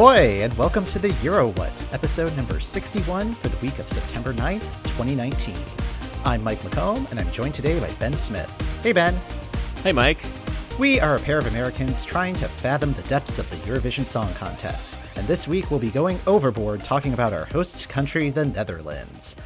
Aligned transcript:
Ahoy, 0.00 0.40
and 0.42 0.56
welcome 0.56 0.86
to 0.86 0.98
the 0.98 1.10
EuroWhat, 1.20 1.92
episode 1.92 2.34
number 2.34 2.58
61 2.58 3.34
for 3.34 3.48
the 3.48 3.56
week 3.58 3.78
of 3.78 3.86
September 3.86 4.32
9th, 4.32 4.82
2019. 4.96 5.54
I'm 6.24 6.42
Mike 6.42 6.60
McComb, 6.60 7.10
and 7.10 7.20
I'm 7.20 7.30
joined 7.32 7.52
today 7.52 7.78
by 7.78 7.92
Ben 7.98 8.14
Smith. 8.14 8.50
Hey, 8.82 8.94
Ben. 8.94 9.14
Hey, 9.84 9.92
Mike. 9.92 10.24
We 10.78 11.00
are 11.00 11.16
a 11.16 11.20
pair 11.20 11.36
of 11.36 11.48
Americans 11.48 12.06
trying 12.06 12.32
to 12.36 12.48
fathom 12.48 12.94
the 12.94 13.02
depths 13.02 13.38
of 13.38 13.50
the 13.50 13.56
Eurovision 13.70 14.06
Song 14.06 14.32
Contest, 14.36 14.94
and 15.18 15.26
this 15.26 15.46
week 15.46 15.70
we'll 15.70 15.78
be 15.78 15.90
going 15.90 16.18
overboard 16.26 16.80
talking 16.80 17.12
about 17.12 17.34
our 17.34 17.44
host 17.44 17.90
country, 17.90 18.30
the 18.30 18.46
Netherlands. 18.46 19.36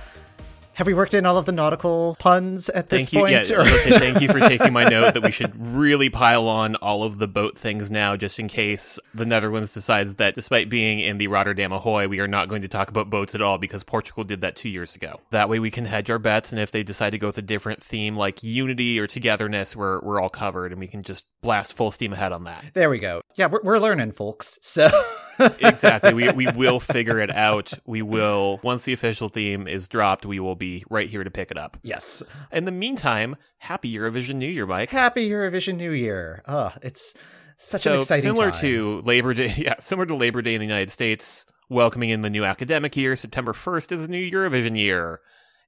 Have 0.74 0.88
we 0.88 0.94
worked 0.94 1.14
in 1.14 1.24
all 1.24 1.38
of 1.38 1.44
the 1.46 1.52
nautical 1.52 2.16
puns 2.18 2.68
at 2.68 2.88
this 2.88 3.02
thank 3.08 3.12
you. 3.12 3.18
point? 3.20 3.32
Yeah, 3.48 3.60
or- 3.60 3.78
say 3.78 3.98
thank 3.98 4.20
you 4.20 4.28
for 4.28 4.40
taking 4.40 4.72
my 4.72 4.82
note 4.84 5.14
that 5.14 5.22
we 5.22 5.30
should 5.32 5.54
really 5.68 6.10
pile 6.10 6.48
on 6.48 6.74
all 6.76 7.04
of 7.04 7.18
the 7.18 7.28
boat 7.28 7.56
things 7.56 7.92
now, 7.92 8.16
just 8.16 8.40
in 8.40 8.48
case 8.48 8.98
the 9.14 9.24
Netherlands 9.24 9.72
decides 9.72 10.16
that, 10.16 10.34
despite 10.34 10.68
being 10.68 10.98
in 10.98 11.18
the 11.18 11.28
Rotterdam 11.28 11.72
Ahoy, 11.72 12.08
we 12.08 12.18
are 12.18 12.26
not 12.26 12.48
going 12.48 12.62
to 12.62 12.68
talk 12.68 12.88
about 12.88 13.08
boats 13.08 13.36
at 13.36 13.40
all 13.40 13.56
because 13.56 13.84
Portugal 13.84 14.24
did 14.24 14.40
that 14.40 14.56
two 14.56 14.68
years 14.68 14.96
ago. 14.96 15.20
That 15.30 15.48
way, 15.48 15.60
we 15.60 15.70
can 15.70 15.84
hedge 15.84 16.10
our 16.10 16.18
bets, 16.18 16.50
and 16.50 16.60
if 16.60 16.72
they 16.72 16.82
decide 16.82 17.10
to 17.10 17.18
go 17.18 17.28
with 17.28 17.38
a 17.38 17.42
different 17.42 17.82
theme 17.82 18.16
like 18.16 18.42
unity 18.42 18.98
or 18.98 19.06
togetherness, 19.06 19.76
we're 19.76 20.00
we're 20.00 20.20
all 20.20 20.28
covered, 20.28 20.72
and 20.72 20.80
we 20.80 20.88
can 20.88 21.04
just 21.04 21.24
blast 21.40 21.72
full 21.72 21.92
steam 21.92 22.12
ahead 22.12 22.32
on 22.32 22.44
that. 22.44 22.64
there 22.74 22.90
we 22.90 22.98
go. 22.98 23.20
Yeah, 23.36 23.46
we're, 23.46 23.62
we're 23.62 23.78
learning, 23.78 24.10
folks. 24.12 24.58
So. 24.60 24.90
exactly. 25.38 26.14
We 26.14 26.30
we 26.30 26.46
will 26.52 26.80
figure 26.80 27.18
it 27.20 27.30
out. 27.34 27.72
We 27.86 28.02
will 28.02 28.60
once 28.62 28.84
the 28.84 28.92
official 28.92 29.28
theme 29.28 29.66
is 29.66 29.88
dropped, 29.88 30.24
we 30.26 30.40
will 30.40 30.56
be 30.56 30.84
right 30.90 31.08
here 31.08 31.24
to 31.24 31.30
pick 31.30 31.50
it 31.50 31.58
up. 31.58 31.76
yes. 31.82 32.22
In 32.52 32.64
the 32.64 32.72
meantime, 32.72 33.36
happy 33.58 33.92
Eurovision 33.94 34.36
New 34.36 34.48
Year, 34.48 34.66
Mike. 34.66 34.90
Happy 34.90 35.28
Eurovision 35.28 35.76
New 35.76 35.92
Year. 35.92 36.42
Oh, 36.46 36.72
it's 36.82 37.14
such 37.56 37.82
so 37.82 37.94
an 37.94 37.98
exciting 38.00 38.22
similar 38.22 38.50
time. 38.50 38.60
to 38.60 39.00
Labor 39.04 39.34
Day, 39.34 39.54
yeah, 39.58 39.74
similar 39.80 40.06
to 40.06 40.14
Labor 40.14 40.42
Day 40.42 40.54
in 40.54 40.60
the 40.60 40.66
United 40.66 40.90
States, 40.90 41.44
welcoming 41.68 42.10
in 42.10 42.22
the 42.22 42.30
new 42.30 42.44
academic 42.44 42.96
year, 42.96 43.16
September 43.16 43.52
1st 43.52 43.92
is 43.92 44.00
the 44.02 44.08
new 44.08 44.30
Eurovision 44.30 44.76
year. 44.78 45.20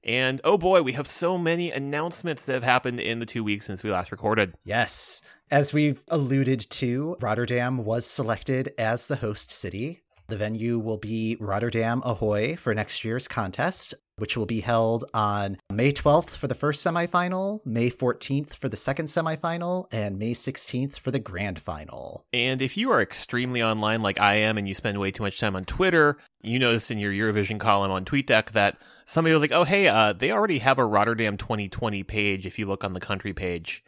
And 0.07 0.39
oh 0.43 0.57
boy, 0.57 0.81
we 0.81 0.93
have 0.93 1.07
so 1.07 1.37
many 1.37 1.69
announcements 1.69 2.45
that 2.45 2.53
have 2.53 2.63
happened 2.63 2.99
in 2.99 3.19
the 3.19 3.25
two 3.25 3.43
weeks 3.43 3.65
since 3.65 3.83
we 3.83 3.91
last 3.91 4.11
recorded. 4.11 4.55
Yes. 4.63 5.21
As 5.51 5.73
we've 5.73 6.03
alluded 6.07 6.61
to, 6.71 7.17
Rotterdam 7.19 7.83
was 7.83 8.05
selected 8.05 8.73
as 8.77 9.07
the 9.07 9.17
host 9.17 9.51
city. 9.51 10.03
The 10.27 10.37
venue 10.37 10.79
will 10.79 10.97
be 10.97 11.37
Rotterdam 11.39 12.01
Ahoy 12.03 12.55
for 12.55 12.73
next 12.73 13.05
year's 13.05 13.27
contest, 13.27 13.93
which 14.17 14.35
will 14.35 14.45
be 14.45 14.61
held 14.61 15.05
on 15.13 15.57
May 15.71 15.91
12th 15.91 16.31
for 16.31 16.47
the 16.47 16.55
first 16.55 16.85
semifinal, 16.85 17.65
May 17.65 17.89
14th 17.89 18.55
for 18.55 18.69
the 18.69 18.77
second 18.77 19.05
semifinal, 19.05 19.87
and 19.91 20.19
May 20.19 20.33
16th 20.33 20.99
for 20.99 21.11
the 21.11 21.19
grand 21.19 21.59
final. 21.59 22.25
And 22.33 22.61
if 22.61 22.77
you 22.77 22.91
are 22.91 23.01
extremely 23.01 23.63
online 23.63 24.01
like 24.01 24.19
I 24.19 24.35
am 24.35 24.57
and 24.57 24.67
you 24.67 24.73
spend 24.73 24.99
way 24.99 25.11
too 25.11 25.23
much 25.23 25.39
time 25.39 25.55
on 25.55 25.65
Twitter, 25.65 26.17
you 26.41 26.59
noticed 26.59 26.91
in 26.91 26.99
your 26.99 27.11
Eurovision 27.11 27.59
column 27.59 27.91
on 27.91 28.05
TweetDeck 28.05 28.51
that 28.51 28.77
somebody 29.05 29.33
was 29.33 29.41
like, 29.41 29.51
oh, 29.51 29.63
hey, 29.63 29.87
uh, 29.87 30.13
they 30.13 30.31
already 30.31 30.59
have 30.59 30.79
a 30.79 30.85
Rotterdam 30.85 31.37
2020 31.37 32.03
page 32.03 32.45
if 32.45 32.59
you 32.59 32.65
look 32.65 32.83
on 32.83 32.93
the 32.93 32.99
country 32.99 33.33
page. 33.33 33.83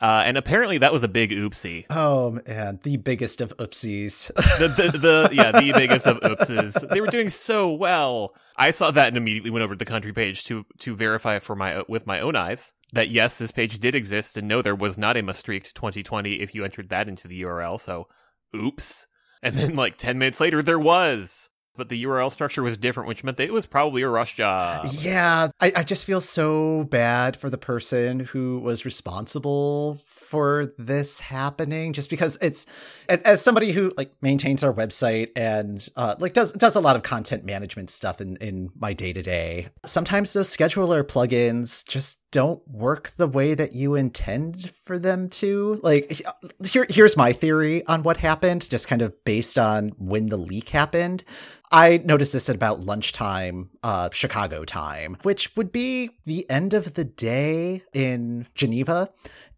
Uh, 0.00 0.24
and 0.26 0.36
apparently 0.36 0.78
that 0.78 0.92
was 0.92 1.02
a 1.02 1.08
big 1.08 1.30
oopsie. 1.30 1.86
Oh 1.88 2.38
man, 2.46 2.80
the 2.82 2.98
biggest 2.98 3.40
of 3.40 3.56
oopsies. 3.56 4.28
the, 4.58 4.68
the, 4.68 4.98
the 4.98 5.28
yeah 5.32 5.52
the 5.52 5.72
biggest 5.72 6.06
of 6.06 6.20
oopses. 6.20 6.88
They 6.90 7.00
were 7.00 7.06
doing 7.06 7.30
so 7.30 7.72
well. 7.72 8.34
I 8.56 8.70
saw 8.72 8.90
that 8.90 9.08
and 9.08 9.16
immediately 9.16 9.50
went 9.50 9.62
over 9.64 9.74
to 9.74 9.78
the 9.78 9.84
country 9.84 10.12
page 10.12 10.44
to 10.44 10.66
to 10.80 10.94
verify 10.94 11.38
for 11.38 11.56
my 11.56 11.82
with 11.88 12.06
my 12.06 12.20
own 12.20 12.36
eyes 12.36 12.74
that 12.92 13.10
yes, 13.10 13.38
this 13.38 13.50
page 13.50 13.78
did 13.78 13.94
exist, 13.94 14.36
and 14.36 14.48
no, 14.48 14.62
there 14.62 14.74
was 14.74 14.98
not 14.98 15.16
a 15.16 15.22
Maastricht 15.22 15.74
2020 15.74 16.34
if 16.34 16.54
you 16.54 16.64
entered 16.64 16.88
that 16.90 17.08
into 17.08 17.28
the 17.28 17.42
URL. 17.42 17.80
So, 17.80 18.08
oops. 18.54 19.06
And 19.42 19.56
then 19.56 19.74
like 19.74 19.98
ten 19.98 20.18
minutes 20.18 20.40
later, 20.40 20.62
there 20.62 20.78
was. 20.78 21.50
But 21.76 21.88
the 21.88 22.04
URL 22.04 22.30
structure 22.30 22.62
was 22.62 22.76
different, 22.76 23.08
which 23.08 23.24
meant 23.24 23.36
that 23.38 23.44
it 23.44 23.52
was 23.52 23.66
probably 23.66 24.02
a 24.02 24.08
rush 24.08 24.34
job. 24.34 24.88
Yeah, 24.92 25.48
I, 25.60 25.72
I 25.76 25.82
just 25.82 26.06
feel 26.06 26.20
so 26.20 26.84
bad 26.84 27.36
for 27.36 27.50
the 27.50 27.58
person 27.58 28.20
who 28.20 28.60
was 28.60 28.84
responsible 28.84 30.00
for 30.26 30.72
this 30.76 31.20
happening 31.20 31.92
just 31.92 32.10
because 32.10 32.36
it's 32.42 32.66
as, 33.08 33.20
as 33.22 33.42
somebody 33.42 33.72
who 33.72 33.92
like 33.96 34.12
maintains 34.20 34.64
our 34.64 34.72
website 34.72 35.30
and 35.36 35.88
uh, 35.96 36.16
like 36.18 36.32
does 36.32 36.52
does 36.52 36.74
a 36.74 36.80
lot 36.80 36.96
of 36.96 37.02
content 37.02 37.44
management 37.44 37.90
stuff 37.90 38.20
in 38.20 38.36
in 38.36 38.70
my 38.76 38.92
day 38.92 39.12
to 39.12 39.22
day 39.22 39.68
sometimes 39.84 40.32
those 40.32 40.54
scheduler 40.54 41.04
plugins 41.04 41.86
just 41.88 42.18
don't 42.32 42.66
work 42.68 43.10
the 43.10 43.28
way 43.28 43.54
that 43.54 43.72
you 43.72 43.94
intend 43.94 44.70
for 44.70 44.98
them 44.98 45.28
to 45.28 45.80
like 45.82 46.20
here 46.66 46.86
here's 46.90 47.16
my 47.16 47.32
theory 47.32 47.86
on 47.86 48.02
what 48.02 48.18
happened 48.18 48.68
just 48.68 48.88
kind 48.88 49.02
of 49.02 49.24
based 49.24 49.56
on 49.56 49.90
when 49.96 50.26
the 50.26 50.36
leak 50.36 50.70
happened 50.70 51.22
I 51.70 51.98
noticed 52.04 52.32
this 52.32 52.48
at 52.48 52.56
about 52.56 52.80
lunchtime, 52.80 53.70
uh, 53.82 54.10
Chicago 54.12 54.64
time, 54.64 55.18
which 55.22 55.54
would 55.56 55.72
be 55.72 56.10
the 56.24 56.48
end 56.50 56.74
of 56.74 56.94
the 56.94 57.04
day 57.04 57.82
in 57.92 58.46
Geneva. 58.54 59.10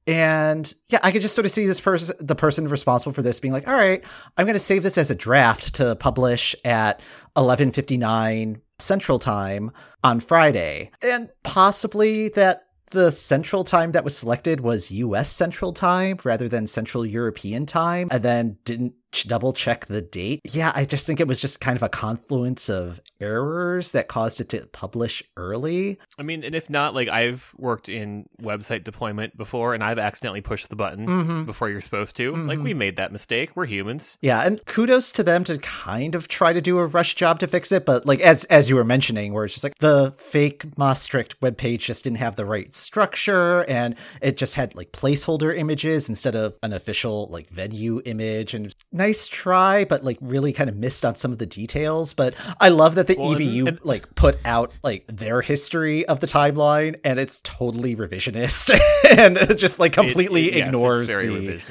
And 0.06 0.72
yeah, 0.88 1.00
I 1.02 1.12
could 1.12 1.20
just 1.20 1.34
sort 1.34 1.44
of 1.44 1.50
see 1.50 1.66
this 1.66 1.80
person, 1.80 2.16
the 2.19 2.34
person 2.34 2.66
responsible 2.66 3.12
for 3.12 3.20
this 3.20 3.41
being 3.41 3.52
like, 3.52 3.69
all 3.69 3.74
right, 3.74 4.02
I'm 4.38 4.46
going 4.46 4.54
to 4.54 4.60
save 4.60 4.82
this 4.82 4.96
as 4.96 5.10
a 5.10 5.14
draft 5.14 5.74
to 5.74 5.96
publish 5.96 6.56
at 6.64 7.00
1159 7.34 8.62
central 8.78 9.19
time 9.19 9.70
on 10.02 10.20
Friday. 10.20 10.90
And 11.02 11.28
possibly 11.42 12.30
that 12.30 12.69
the 12.90 13.10
central 13.10 13.64
time 13.64 13.92
that 13.92 14.04
was 14.04 14.16
selected 14.16 14.60
was 14.60 14.90
US 14.90 15.30
central 15.30 15.75
time 15.75 16.19
rather 16.25 16.48
than 16.48 16.66
central 16.66 17.04
European 17.04 17.66
time 17.66 18.08
and 18.10 18.22
then 18.22 18.56
didn't 18.64 18.94
double 19.26 19.52
check 19.52 19.86
the 19.86 20.02
date. 20.02 20.41
Yeah, 20.44 20.72
I 20.74 20.84
just 20.84 21.06
think 21.06 21.20
it 21.20 21.26
was 21.28 21.41
just 21.41 21.60
kind 21.60 21.76
of 21.76 21.82
a 21.82 21.88
confluence 21.88 22.69
of 22.69 23.00
errors 23.20 23.92
that 23.92 24.08
caused 24.08 24.41
it 24.41 24.48
to 24.50 24.66
publish 24.66 25.22
early. 25.36 25.98
I 26.19 26.22
mean, 26.22 26.44
and 26.44 26.54
if 26.54 26.69
not, 26.70 26.94
like 26.94 27.08
I've 27.08 27.52
worked 27.56 27.88
in 27.88 28.28
website 28.41 28.84
deployment 28.84 29.36
before, 29.36 29.74
and 29.74 29.82
I've 29.82 29.98
accidentally 29.98 30.41
pushed 30.41 30.69
the 30.69 30.76
button 30.76 31.06
Mm-hmm. 31.06 31.44
before 31.44 31.70
you're 31.70 31.80
supposed 31.80 32.16
to. 32.16 32.34
Like 32.36 32.58
we 32.58 32.74
made 32.74 32.96
that 32.96 33.12
mistake. 33.12 33.50
We're 33.54 33.66
humans. 33.66 34.19
Yeah, 34.20 34.41
and 34.42 34.64
kudos 34.66 35.10
to 35.12 35.22
them 35.22 35.44
to 35.44 35.58
kind 35.58 36.14
of 36.14 36.28
try 36.28 36.52
to 36.52 36.60
do 36.60 36.78
a 36.78 36.86
rush 36.86 37.14
job 37.14 37.38
to 37.40 37.46
fix 37.46 37.72
it, 37.72 37.84
but 37.86 38.04
like 38.06 38.20
as 38.20 38.44
as 38.46 38.69
you 38.69 38.76
were 38.76 38.84
mentioning, 38.84 39.32
where 39.32 39.44
it's 39.44 39.54
just 39.54 39.64
like 39.64 39.78
the 39.78 40.12
fake 40.19 40.76
Maastricht 40.76 41.40
webpage 41.40 41.80
just 41.80 42.04
didn't 42.04 42.19
have 42.19 42.36
the 42.36 42.44
right 42.44 42.75
structure 42.75 43.64
and 43.69 43.94
it 44.20 44.36
just 44.36 44.54
had 44.54 44.75
like 44.75 44.92
placeholder 44.92 45.56
images 45.56 46.08
instead 46.08 46.34
of 46.36 46.56
an 46.62 46.72
official 46.72 47.28
like 47.30 47.48
venue 47.48 48.00
image 48.04 48.54
and 48.54 48.75
nice 48.98 49.26
try, 49.28 49.84
but 49.86 50.04
like 50.04 50.19
really 50.20 50.53
kind 50.53 50.69
of 50.69 50.76
missed 50.76 51.04
on 51.04 51.14
some 51.14 51.32
of 51.32 51.38
the 51.38 51.47
details. 51.47 52.12
But 52.12 52.34
I 52.60 52.69
love 52.69 52.94
that 52.97 53.06
the 53.06 53.16
Well, 53.19 53.31
EBU 53.34 53.66
and- 53.69 53.81
like 53.84 54.14
put 54.14 54.38
out 54.44 54.72
like 54.82 55.04
their 55.09 55.41
history 55.41 56.04
of 56.06 56.20
the 56.20 56.26
timeline 56.26 56.97
and 57.04 57.19
it's 57.19 57.41
totally 57.42 57.97
revisionist 57.97 58.78
and 59.16 59.56
just 59.58 59.78
like 59.78 59.92
It- 59.92 59.94
completely 59.94 60.48
it- 60.48 60.56
yes, 60.56 60.56
it's 60.58 60.66
ignores 60.66 61.08
the 61.08 61.62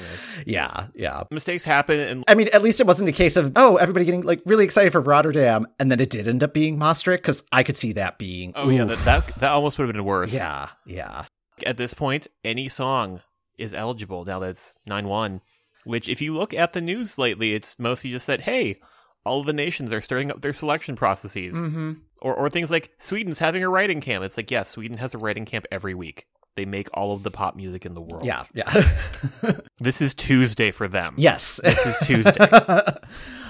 yeah 0.45 0.87
yeah 0.95 1.23
Mistakes 1.29 1.65
happen, 1.65 1.99
and 1.99 2.23
I 2.27 2.33
mean, 2.35 2.47
at 2.53 2.61
least 2.63 2.79
it 2.79 2.87
wasn't 2.87 3.09
a 3.09 3.13
case 3.13 3.35
of 3.35 3.51
oh, 3.55 3.75
everybody 3.75 4.05
getting 4.05 4.21
like 4.21 4.41
really 4.45 4.63
excited 4.65 4.91
for 4.91 5.01
Rotterdam, 5.01 5.67
and 5.79 5.91
then 5.91 5.99
it 5.99 6.09
did 6.09 6.27
end 6.27 6.41
up 6.41 6.53
being 6.53 6.77
Maastricht 6.79 7.21
because 7.23 7.43
I 7.51 7.63
could 7.63 7.77
see 7.77 7.91
that 7.93 8.17
being. 8.17 8.53
oh 8.55 8.69
yeah, 8.69 8.85
that, 8.85 8.99
that 9.05 9.39
that 9.39 9.51
almost 9.51 9.77
would 9.77 9.87
have 9.87 9.93
been 9.93 10.05
worse. 10.05 10.33
yeah, 10.33 10.69
yeah, 10.85 11.25
At 11.65 11.77
this 11.77 11.93
point, 11.93 12.27
any 12.45 12.69
song 12.69 13.21
is 13.57 13.73
eligible 13.73 14.23
now 14.25 14.39
that 14.39 14.51
it's 14.51 14.75
nine 14.85 15.07
one. 15.07 15.41
Which, 15.87 16.09
if 16.09 16.21
you 16.21 16.33
look 16.33 16.53
at 16.53 16.73
the 16.73 16.81
news 16.81 17.17
lately, 17.17 17.53
it's 17.53 17.79
mostly 17.79 18.11
just 18.11 18.27
that 18.27 18.41
hey, 18.41 18.79
all 19.25 19.43
the 19.43 19.53
nations 19.53 19.91
are 19.93 20.01
starting 20.01 20.31
up 20.31 20.41
their 20.41 20.53
selection 20.53 20.95
processes, 20.95 21.55
mm-hmm. 21.55 21.93
or 22.21 22.35
or 22.35 22.49
things 22.49 22.69
like 22.69 22.91
Sweden's 22.99 23.39
having 23.39 23.63
a 23.63 23.69
writing 23.69 24.01
camp. 24.01 24.23
It's 24.23 24.37
like 24.37 24.51
yes, 24.51 24.69
Sweden 24.69 24.97
has 24.97 25.13
a 25.13 25.17
writing 25.17 25.45
camp 25.45 25.65
every 25.71 25.93
week. 25.93 26.27
They 26.57 26.65
make 26.65 26.89
all 26.93 27.13
of 27.13 27.23
the 27.23 27.31
pop 27.31 27.55
music 27.55 27.85
in 27.85 27.93
the 27.93 28.01
world. 28.01 28.25
yeah, 28.25 28.43
yeah. 28.53 28.89
This 29.79 30.01
is 30.01 30.13
Tuesday 30.13 30.71
for 30.71 30.87
them. 30.87 31.13
yes, 31.17 31.61
This 31.63 31.85
is 31.85 31.97
Tuesday. 32.05 32.35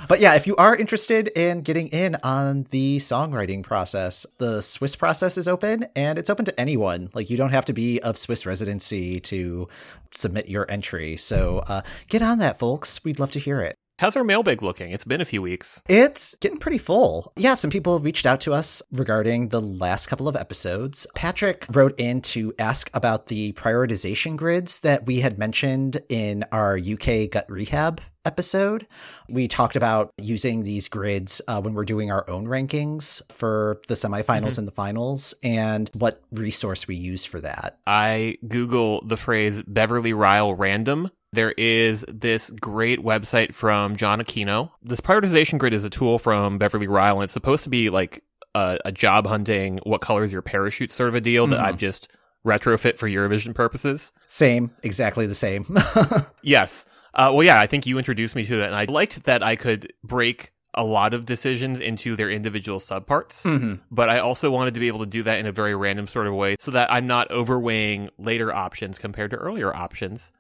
But 0.08 0.22
yeah, 0.22 0.36
if 0.36 0.48
you 0.48 0.56
are 0.56 0.74
interested 0.74 1.28
in 1.28 1.64
getting 1.64 1.90
in 1.90 2.16
on 2.24 2.66
the 2.72 2.98
songwriting 3.00 3.62
process, 3.62 4.26
the 4.38 4.62
Swiss 4.62 4.96
process 4.96 5.38
is 5.38 5.50
open 5.50 5.88
and 5.98 6.18
it's 6.18 6.30
open 6.30 6.46
to 6.46 6.58
anyone. 6.58 7.10
Like 7.14 7.30
you 7.30 7.36
don't 7.36 7.50
have 7.50 7.66
to 7.66 7.74
be 7.74 8.02
of 8.02 8.18
Swiss 8.18 8.46
residency 8.46 9.20
to 9.22 9.68
submit 10.14 10.48
your 10.48 10.70
entry. 10.72 11.18
So 11.18 11.60
uh, 11.68 11.82
get 12.08 12.22
on 12.22 12.38
that, 12.38 12.58
folks. 12.58 13.04
We'd 13.04 13.20
love 13.20 13.32
to 13.32 13.40
hear 13.40 13.60
it. 13.62 13.76
How's 14.00 14.16
our 14.16 14.24
mailbag 14.24 14.62
looking? 14.62 14.92
It's 14.92 15.06
been 15.06 15.22
a 15.22 15.26
few 15.26 15.42
weeks. 15.42 15.82
It's 15.90 16.36
getting 16.36 16.60
pretty 16.60 16.78
full. 16.78 17.34
Yeah, 17.36 17.56
some 17.56 17.72
people 17.72 17.98
reached 17.98 18.28
out 18.28 18.40
to 18.42 18.54
us 18.54 18.84
regarding 18.92 19.50
the 19.50 19.60
last 19.60 20.06
couple 20.06 20.28
of 20.28 20.36
episodes. 20.36 21.08
Patrick 21.16 21.66
wrote 21.68 22.00
in 22.00 22.22
to 22.22 22.54
ask 22.60 22.92
about 22.94 23.26
the 23.26 23.54
prioritization 23.54 24.38
grids 24.38 24.82
that 24.82 25.08
we 25.08 25.22
had 25.22 25.40
mentioned 25.40 26.04
in 26.10 26.46
our 26.52 26.78
UK 26.78 27.32
gut 27.32 27.50
rehab 27.50 28.00
episode. 28.24 28.86
We 29.30 29.48
talked 29.48 29.76
about 29.76 30.12
using 30.20 30.64
these 30.64 30.90
grids 30.90 31.42
uh, 31.48 31.62
when 31.62 31.74
we're 31.74 31.86
doing 31.86 32.12
our 32.12 32.30
own 32.30 32.46
rankings 32.46 33.22
for 33.32 33.82
the 33.88 33.96
semifinals 33.96 34.60
and 34.60 34.68
the 34.68 34.72
finals 34.72 35.34
and 35.42 35.90
what 35.94 36.22
resource 36.32 36.88
we 36.88 36.96
use 36.96 37.26
for 37.26 37.42
that. 37.42 37.80
I 37.88 38.38
Google 38.48 39.02
the 39.08 39.18
phrase 39.18 39.64
Beverly 39.66 40.14
Ryle 40.14 40.54
random 40.54 41.10
there 41.34 41.52
is 41.58 42.06
this 42.08 42.50
great 42.52 43.00
website 43.04 43.54
from 43.54 43.96
John 43.96 44.20
Aquino. 44.22 44.72
This 44.82 45.02
prioritization 45.02 45.58
grid 45.60 45.74
is 45.74 45.84
a 45.84 45.90
tool 45.90 46.20
from 46.20 46.58
Beverly 46.58 46.88
Ryle, 46.88 47.16
and 47.18 47.24
it's 47.24 47.34
supposed 47.34 47.64
to 47.66 47.70
be 47.70 47.90
like 47.90 48.24
a, 48.56 48.78
a 48.86 48.92
job 48.92 49.28
hunting, 49.28 49.80
what 49.84 50.02
color 50.02 50.24
is 50.24 50.32
your 50.32 50.42
parachute 50.42 50.92
sort 50.92 51.10
of 51.10 51.16
a 51.16 51.22
deal 51.22 51.48
that 51.48 51.60
Mhm. 51.60 51.64
I've 51.64 51.78
just 51.78 52.08
retrofit 52.46 52.98
for 52.98 53.10
Eurovision 53.10 53.54
purposes. 53.54 54.14
Same, 54.28 54.72
exactly 54.84 55.26
the 55.28 55.36
same. 55.36 55.66
Yes. 56.42 56.86
Uh, 57.14 57.32
well, 57.34 57.44
yeah, 57.44 57.60
I 57.60 57.68
think 57.68 57.86
you 57.86 57.98
introduced 57.98 58.36
me 58.36 58.46
to 58.46 58.58
that, 58.58 58.68
and 58.68 58.76
I 58.76 58.86
liked 58.86 59.24
that 59.26 59.44
I 59.44 59.56
could 59.56 59.92
break 60.04 60.52
a 60.74 60.84
lot 60.84 61.14
of 61.16 61.26
decisions 61.26 61.80
into 61.80 62.16
their 62.16 62.30
individual 62.30 62.80
subparts. 62.80 63.42
hmm 63.44 63.76
But 63.92 64.10
I 64.10 64.20
also 64.20 64.52
wanted 64.52 64.76
to 64.76 64.80
be 64.80 64.88
able 64.88 65.00
to 65.00 65.06
do 65.08 65.24
that 65.24 65.40
in 65.40 65.48
a 65.48 65.52
very 65.52 65.76
random 65.76 66.08
sort 66.08 66.28
of 66.28 66.36
way 66.36 66.56
so 66.60 66.72
that 66.72 66.92
I'm 66.92 67.08
not 67.08 67.30
overweighing 67.32 68.10
later 68.20 68.54
options 68.54 69.00
compared 69.00 69.32
to 69.32 69.38
earlier 69.38 69.76
options. 69.76 70.32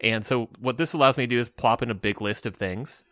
And 0.00 0.24
so 0.24 0.48
what 0.58 0.78
this 0.78 0.92
allows 0.92 1.16
me 1.16 1.24
to 1.24 1.28
do 1.28 1.40
is 1.40 1.48
plop 1.48 1.82
in 1.82 1.90
a 1.90 1.94
big 1.94 2.20
list 2.20 2.46
of 2.46 2.56
things. 2.56 3.04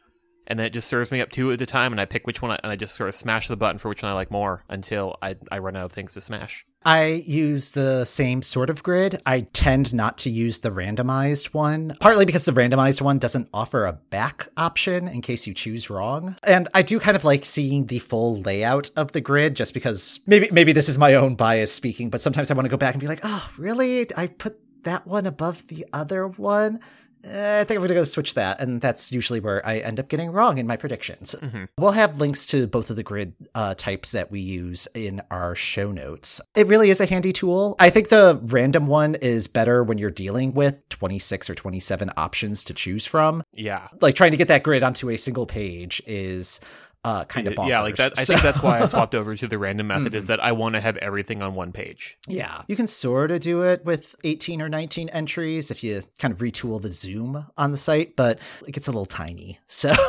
And 0.47 0.59
then 0.59 0.67
it 0.67 0.73
just 0.73 0.87
serves 0.87 1.11
me 1.11 1.21
up 1.21 1.31
two 1.31 1.51
at 1.51 1.61
a 1.61 1.67
time, 1.67 1.93
and 1.93 2.01
I 2.01 2.05
pick 2.05 2.25
which 2.27 2.41
one, 2.41 2.53
I, 2.53 2.59
and 2.63 2.71
I 2.71 2.77
just 2.77 2.95
sort 2.95 3.09
of 3.09 3.17
smash 3.17 3.49
the 3.49 3.57
button 3.57 3.79
for 3.79 3.89
which 3.89 4.03
one 4.03 4.13
I 4.13 4.15
like 4.15 4.31
more 4.31 4.63
until 4.69 5.17
I, 5.21 5.35
I 5.51 5.59
run 5.59 5.75
out 5.75 5.87
of 5.87 5.93
things 5.93 6.15
to 6.15 6.21
smash. 6.21 6.65
I 6.85 7.25
use 7.27 7.73
the 7.73 8.05
same 8.05 8.43
sort 8.43 8.71
of 8.71 8.85
grid. 8.85 9.21
I 9.27 9.41
tend 9.41 9.93
not 9.93 10.19
to 10.19 10.31
use 10.31 10.61
the 10.61 10.71
randomized 10.71 11.47
one, 11.47 11.97
partly 11.99 12.25
because 12.25 12.45
the 12.45 12.53
randomized 12.53 13.01
one 13.01 13.19
doesn't 13.19 13.49
offer 13.53 13.87
a 13.87 13.95
back 13.95 14.49
option 14.57 15.09
in 15.09 15.21
case 15.21 15.49
you 15.49 15.53
choose 15.53 15.91
wrong. 15.91 16.37
And 16.45 16.69
I 16.73 16.83
do 16.83 17.01
kind 17.01 17.17
of 17.17 17.25
like 17.25 17.45
seeing 17.45 17.87
the 17.87 17.99
full 17.99 18.41
layout 18.41 18.91
of 18.95 19.11
the 19.11 19.21
grid 19.21 19.57
just 19.57 19.75
because 19.75 20.21
maybe 20.29 20.49
maybe 20.53 20.73
this 20.73 20.89
is 20.89 20.97
my 20.97 21.15
own 21.15 21.35
bias 21.35 21.75
speaking, 21.75 22.09
but 22.09 22.21
sometimes 22.21 22.53
I 22.53 22.55
want 22.55 22.67
to 22.67 22.71
go 22.71 22.77
back 22.77 22.95
and 22.95 23.01
be 23.01 23.09
like, 23.09 23.21
"Oh, 23.25 23.51
really? 23.59 24.07
I 24.17 24.29
put 24.29 24.61
that 24.87 25.07
one 25.07 25.27
above 25.27 25.67
the 25.69 25.87
other 25.93 26.27
one?" 26.27 26.81
Eh, 27.25 27.61
I 27.61 27.65
think 27.65 27.77
I'm 27.77 27.83
going 27.83 27.89
to 27.89 27.95
go 27.95 28.05
switch 28.05 28.35
that. 28.35 28.61
And 28.61 28.81
that's 28.81 29.11
usually 29.11 29.41
where 29.41 29.67
I 29.67 29.79
end 29.79 29.99
up 29.99 30.09
getting 30.09 30.31
wrong 30.31 30.59
in 30.59 30.67
my 30.67 30.77
predictions. 30.77 31.35
We'll 31.79 31.93
have 31.93 32.21
links 32.21 32.47
to 32.47 32.67
both 32.67 32.89
of 32.91 32.97
the 32.97 33.03
grid 33.03 33.35
uh, 33.55 33.75
types 33.75 34.13
that 34.13 34.31
we 34.31 34.41
use 34.41 34.87
in 34.95 35.23
our 35.31 35.55
show 35.55 35.91
notes. 35.91 36.41
It 36.55 36.67
really 36.67 36.91
is 36.91 37.01
a 37.01 37.07
handy 37.07 37.33
tool. 37.33 37.75
I 37.79 37.91
think 37.91 38.09
the 38.09 38.41
random 38.45 38.87
one 38.87 39.17
is 39.17 39.49
better 39.49 39.83
when 39.83 39.99
you're 39.99 40.11
dealing 40.11 40.55
with 40.55 40.89
26 40.89 41.51
or 41.51 41.55
27 41.55 42.13
options 42.17 42.63
to 42.65 42.75
choose 42.75 43.07
from. 43.07 43.43
Yeah. 43.55 43.89
Like 44.01 44.15
trying 44.15 44.31
to 44.31 44.37
get 44.37 44.49
that 44.49 44.63
grid 44.63 44.83
onto 44.83 45.11
a 45.11 45.17
single 45.17 45.47
page 45.47 46.03
is 46.07 46.61
uh, 47.07 47.25
kind 47.25 47.47
of 47.47 47.55
bonkers. 47.55 47.69
Yeah, 47.69 47.83
like 47.83 47.97
that. 47.97 48.13
I 48.19 48.25
So- 48.25 48.33
think 48.35 48.43
that's 48.43 48.63
why 48.63 48.81
I 48.81 48.87
swapped 48.93 49.15
over 49.15 49.37
to 49.37 49.47
the 49.47 49.59
random 49.59 49.87
method 49.87 50.15
is 50.15 50.27
that 50.27 50.41
I 50.43 50.53
want 50.53 50.75
to 50.75 50.81
have 50.81 50.97
everything 50.97 51.41
on 51.43 51.55
one 51.55 51.71
page. 51.73 52.19
Yeah. 52.27 52.63
You 52.67 52.75
can 52.77 52.87
sort 52.87 53.31
of 53.31 53.41
do 53.41 53.63
it 53.63 53.85
with 53.85 54.17
18 54.25 54.61
or 54.61 54.69
19 54.69 55.09
entries 55.11 55.71
if 55.71 55.85
you 55.85 56.03
kind 56.19 56.33
of 56.33 56.39
retool 56.39 56.83
the 56.83 56.93
zoom 56.93 57.47
on 57.57 57.71
the 57.71 57.79
site, 57.79 58.17
but 58.17 58.39
it 58.67 58.73
gets 58.73 58.89
a 58.89 58.91
little 58.91 59.07
tiny. 59.07 59.61
So. 59.69 59.95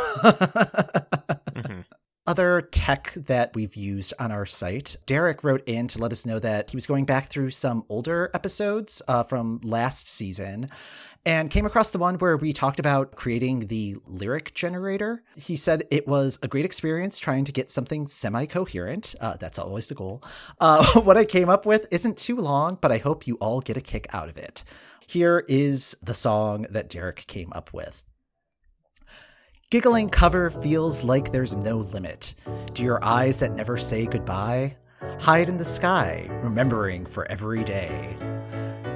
Mhm. 1.57 1.85
Other 2.27 2.59
tech 2.61 3.13
that 3.15 3.55
we've 3.55 3.75
used 3.77 4.13
on 4.19 4.31
our 4.33 4.45
site, 4.45 4.97
Derek 5.05 5.45
wrote 5.45 5.63
in 5.65 5.87
to 5.87 5.97
let 5.99 6.11
us 6.11 6.25
know 6.25 6.39
that 6.39 6.69
he 6.71 6.75
was 6.77 6.85
going 6.85 7.05
back 7.05 7.29
through 7.29 7.51
some 7.51 7.85
older 7.87 8.29
episodes 8.33 9.01
uh, 9.07 9.23
from 9.23 9.61
last 9.63 10.09
season 10.09 10.69
and 11.25 11.51
came 11.51 11.65
across 11.65 11.91
the 11.91 11.97
one 11.97 12.15
where 12.15 12.37
we 12.37 12.53
talked 12.53 12.79
about 12.79 13.15
creating 13.15 13.67
the 13.67 13.97
lyric 14.05 14.53
generator. 14.53 15.23
He 15.35 15.55
said 15.55 15.83
it 15.91 16.07
was 16.07 16.39
a 16.41 16.47
great 16.47 16.65
experience 16.65 17.19
trying 17.19 17.45
to 17.45 17.51
get 17.51 17.71
something 17.71 18.07
semi 18.07 18.45
coherent. 18.45 19.15
Uh, 19.19 19.37
that's 19.37 19.59
always 19.59 19.87
the 19.87 19.95
goal. 19.95 20.23
Uh, 20.59 20.85
what 21.01 21.17
I 21.17 21.25
came 21.25 21.49
up 21.49 21.65
with 21.65 21.87
isn't 21.91 22.17
too 22.17 22.37
long, 22.37 22.77
but 22.79 22.91
I 22.91 22.97
hope 22.97 23.27
you 23.27 23.35
all 23.35 23.61
get 23.61 23.77
a 23.77 23.81
kick 23.81 24.07
out 24.13 24.29
of 24.29 24.37
it. 24.37 24.63
Here 25.07 25.45
is 25.47 25.95
the 26.01 26.13
song 26.13 26.65
that 26.69 26.89
Derek 26.89 27.27
came 27.27 27.51
up 27.53 27.73
with. 27.73 28.03
Giggling 29.69 30.09
cover 30.09 30.49
feels 30.49 31.03
like 31.03 31.31
there's 31.31 31.55
no 31.55 31.77
limit. 31.77 32.35
Do 32.73 32.83
your 32.83 33.03
eyes 33.03 33.39
that 33.39 33.51
never 33.51 33.77
say 33.77 34.05
goodbye 34.05 34.77
hide 35.19 35.49
in 35.49 35.57
the 35.57 35.65
sky, 35.65 36.27
remembering 36.41 37.05
for 37.05 37.29
every 37.29 37.63
day? 37.63 38.36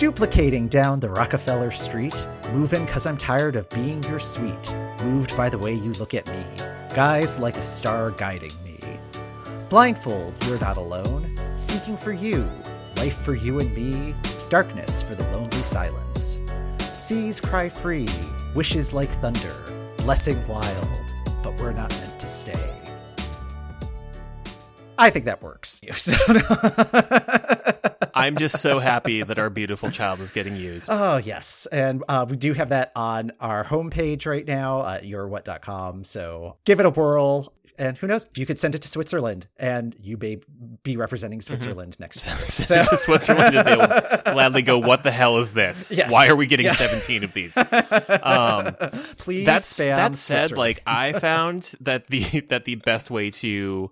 Duplicating 0.02 0.68
down 0.68 1.00
the 1.00 1.12
Rockefeller 1.12 1.70
Street, 1.70 2.28
moving 2.52 2.88
cause 2.88 3.06
I'm 3.06 3.18
tired 3.18 3.56
of 3.56 3.70
being 3.70 4.02
your 4.06 4.18
sweet, 4.18 4.76
moved 5.04 5.38
by 5.38 5.48
the 5.48 5.60
way 5.60 5.76
you 5.76 5.94
look 5.94 6.16
at 6.16 6.26
me, 6.26 6.44
guys 6.96 7.38
like 7.38 7.56
a 7.56 7.62
star 7.62 8.10
guiding 8.10 8.52
me. 8.66 8.80
Blindfold, 9.70 10.34
you're 10.48 10.60
not 10.60 10.78
alone, 10.78 11.40
seeking 11.56 11.96
for 11.98 12.12
you, 12.12 12.50
life 12.96 13.16
for 13.16 13.36
you 13.36 13.60
and 13.60 13.72
me, 13.76 14.16
darkness 14.50 15.04
for 15.04 15.14
the 15.14 15.22
lonely 15.26 15.62
silence. 15.62 16.40
Seas 16.98 17.40
cry 17.40 17.70
free, 17.70 18.10
wishes 18.56 18.96
like 18.96 19.12
thunder, 19.22 19.56
blessing 19.98 20.44
wild, 20.48 20.88
but 21.44 21.56
we're 21.60 21.74
not 21.74 21.92
meant 21.92 22.20
to 22.20 22.28
stay. 22.28 22.74
I 24.98 25.12
think 25.12 25.26
that 25.26 25.44
works. 25.44 25.80
I'm 28.22 28.38
just 28.38 28.60
so 28.62 28.80
happy 28.80 29.24
that 29.24 29.38
our 29.40 29.50
beautiful 29.50 29.90
child 29.92 30.20
is 30.20 30.32
getting 30.32 30.56
used. 30.56 30.90
Oh, 30.92 31.18
yes. 31.18 31.66
And 31.72 32.04
uh, 32.08 32.26
we 32.30 32.38
do 32.38 32.54
have 32.54 32.70
that 32.70 32.92
on 32.96 33.32
our 33.40 33.64
homepage 33.66 34.26
right 34.26 34.46
now, 34.46 34.82
uh, 34.82 35.02
eurowhat.com. 35.02 36.04
So 36.04 36.58
give 36.66 36.80
it 36.80 36.86
a 36.86 36.90
whirl. 36.90 37.54
And 37.78 37.98
who 37.98 38.06
knows? 38.06 38.28
You 38.36 38.46
could 38.46 38.60
send 38.60 38.76
it 38.76 38.84
to 38.84 38.88
Switzerland 38.88 39.48
and 39.58 39.96
you 40.00 40.16
may 40.16 40.40
be 40.84 40.98
representing 40.98 41.42
Switzerland 41.42 42.00
next 42.00 42.28
year. 42.28 42.36
So. 42.36 42.80
to 42.84 42.98
Switzerland 42.98 43.56
and 43.56 43.68
they'll 43.68 44.22
gladly 44.34 44.62
go, 44.62 44.78
What 44.78 45.02
the 45.02 45.10
hell 45.10 45.40
is 45.40 45.54
this? 45.54 45.92
Yes. 45.92 46.12
Why 46.12 46.28
are 46.28 46.36
we 46.36 46.46
getting 46.46 46.66
Yeah. 46.68 46.76
17 46.76 47.24
of 47.24 47.34
these? 47.34 47.58
Um, 48.22 48.76
Please 49.18 49.46
that's 49.48 49.80
spam 49.80 49.96
that 49.96 50.16
said, 50.16 50.52
like 50.52 50.84
I 50.86 51.14
found 51.14 51.72
that 51.82 52.06
the 52.08 52.42
that 52.50 52.66
the 52.66 52.76
best 52.76 53.10
way 53.10 53.32
to 53.32 53.90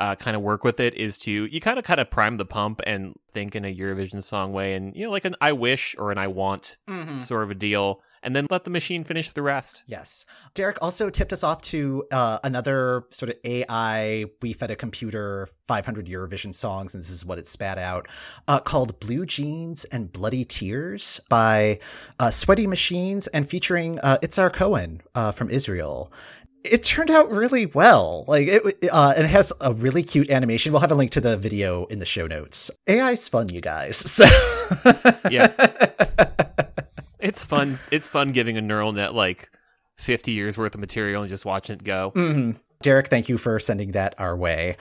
uh, 0.00 0.16
kind 0.16 0.34
of 0.36 0.42
work 0.42 0.64
with 0.64 0.80
it 0.80 0.94
is 0.94 1.16
to 1.18 1.30
you 1.30 1.60
kind 1.60 1.78
of 1.78 1.84
kind 1.84 2.00
of 2.00 2.10
prime 2.10 2.36
the 2.38 2.44
pump 2.46 2.80
and 2.86 3.14
think 3.32 3.54
in 3.54 3.64
a 3.64 3.72
Eurovision 3.74 4.22
song 4.22 4.52
way, 4.52 4.74
and 4.74 4.96
you 4.96 5.04
know 5.04 5.10
like 5.12 5.24
an 5.24 5.36
I 5.40 5.52
wish 5.52 5.94
or 5.98 6.10
an 6.10 6.18
I 6.18 6.26
want 6.26 6.76
Mhm. 6.88 7.22
sort 7.22 7.44
of 7.44 7.50
a 7.50 7.54
deal, 7.54 8.00
and 8.22 8.34
then 8.34 8.46
let 8.50 8.64
the 8.64 8.70
machine 8.70 9.04
finish 9.04 9.30
the 9.30 9.42
rest. 9.42 9.82
Yes. 9.86 10.26
Derek 10.54 10.78
also 10.82 11.10
tipped 11.10 11.32
us 11.32 11.44
off 11.44 11.62
to 11.62 12.04
uh, 12.10 12.38
another 12.42 13.04
sort 13.10 13.30
of 13.30 13.36
AI, 13.44 14.24
we 14.42 14.52
fed 14.52 14.70
a 14.70 14.76
computer 14.76 15.48
500 15.68 16.06
Eurovision 16.06 16.52
songs, 16.54 16.92
and 16.94 17.02
this 17.02 17.10
is 17.10 17.24
what 17.24 17.38
it 17.38 17.46
spat 17.46 17.78
out, 17.78 18.08
uh, 18.48 18.58
called 18.58 18.98
Blue 19.00 19.24
Jeans 19.24 19.84
and 19.86 20.12
Bloody 20.12 20.44
Tears 20.44 21.20
by 21.28 21.78
uh, 22.18 22.30
Sweaty 22.30 22.66
Machines 22.66 23.26
and 23.28 23.48
featuring 23.48 23.98
uh, 24.00 24.18
Izhar 24.22 24.52
Cohen 24.52 25.02
uh, 25.14 25.30
from 25.32 25.48
Israel. 25.50 26.12
It 26.62 26.84
turned 26.84 27.10
out 27.10 27.30
really 27.30 27.66
well. 27.66 28.24
Like 28.28 28.46
it, 28.48 28.62
uh, 28.92 29.14
and 29.16 29.24
it 29.24 29.30
has 29.30 29.52
a 29.60 29.72
really 29.72 30.02
cute 30.02 30.28
animation. 30.30 30.72
We'll 30.72 30.82
have 30.82 30.90
a 30.90 30.94
link 30.94 31.10
to 31.12 31.20
the 31.20 31.36
video 31.36 31.86
in 31.86 31.98
the 32.00 32.04
show 32.06 32.26
notes. 32.26 32.70
AI's 32.88 33.28
fun, 33.28 33.48
you 33.48 33.60
guys. 33.60 33.96
So 34.10 34.26
Yeah, 35.30 35.52
it's 37.18 37.44
fun. 37.44 37.78
It's 37.90 38.08
fun 38.08 38.32
giving 38.32 38.56
a 38.56 38.60
neural 38.60 38.92
net 38.92 39.14
like 39.14 39.50
50 39.98 40.32
years 40.32 40.56
worth 40.58 40.74
of 40.74 40.80
material 40.80 41.22
and 41.22 41.30
just 41.30 41.44
watching 41.44 41.76
it 41.76 41.82
go. 41.84 42.12
Mhm. 42.14 42.56
Derek, 42.82 43.08
thank 43.08 43.28
you 43.28 43.36
for 43.36 43.58
sending 43.58 43.92
that 43.92 44.14
our 44.18 44.34
way. 44.34 44.76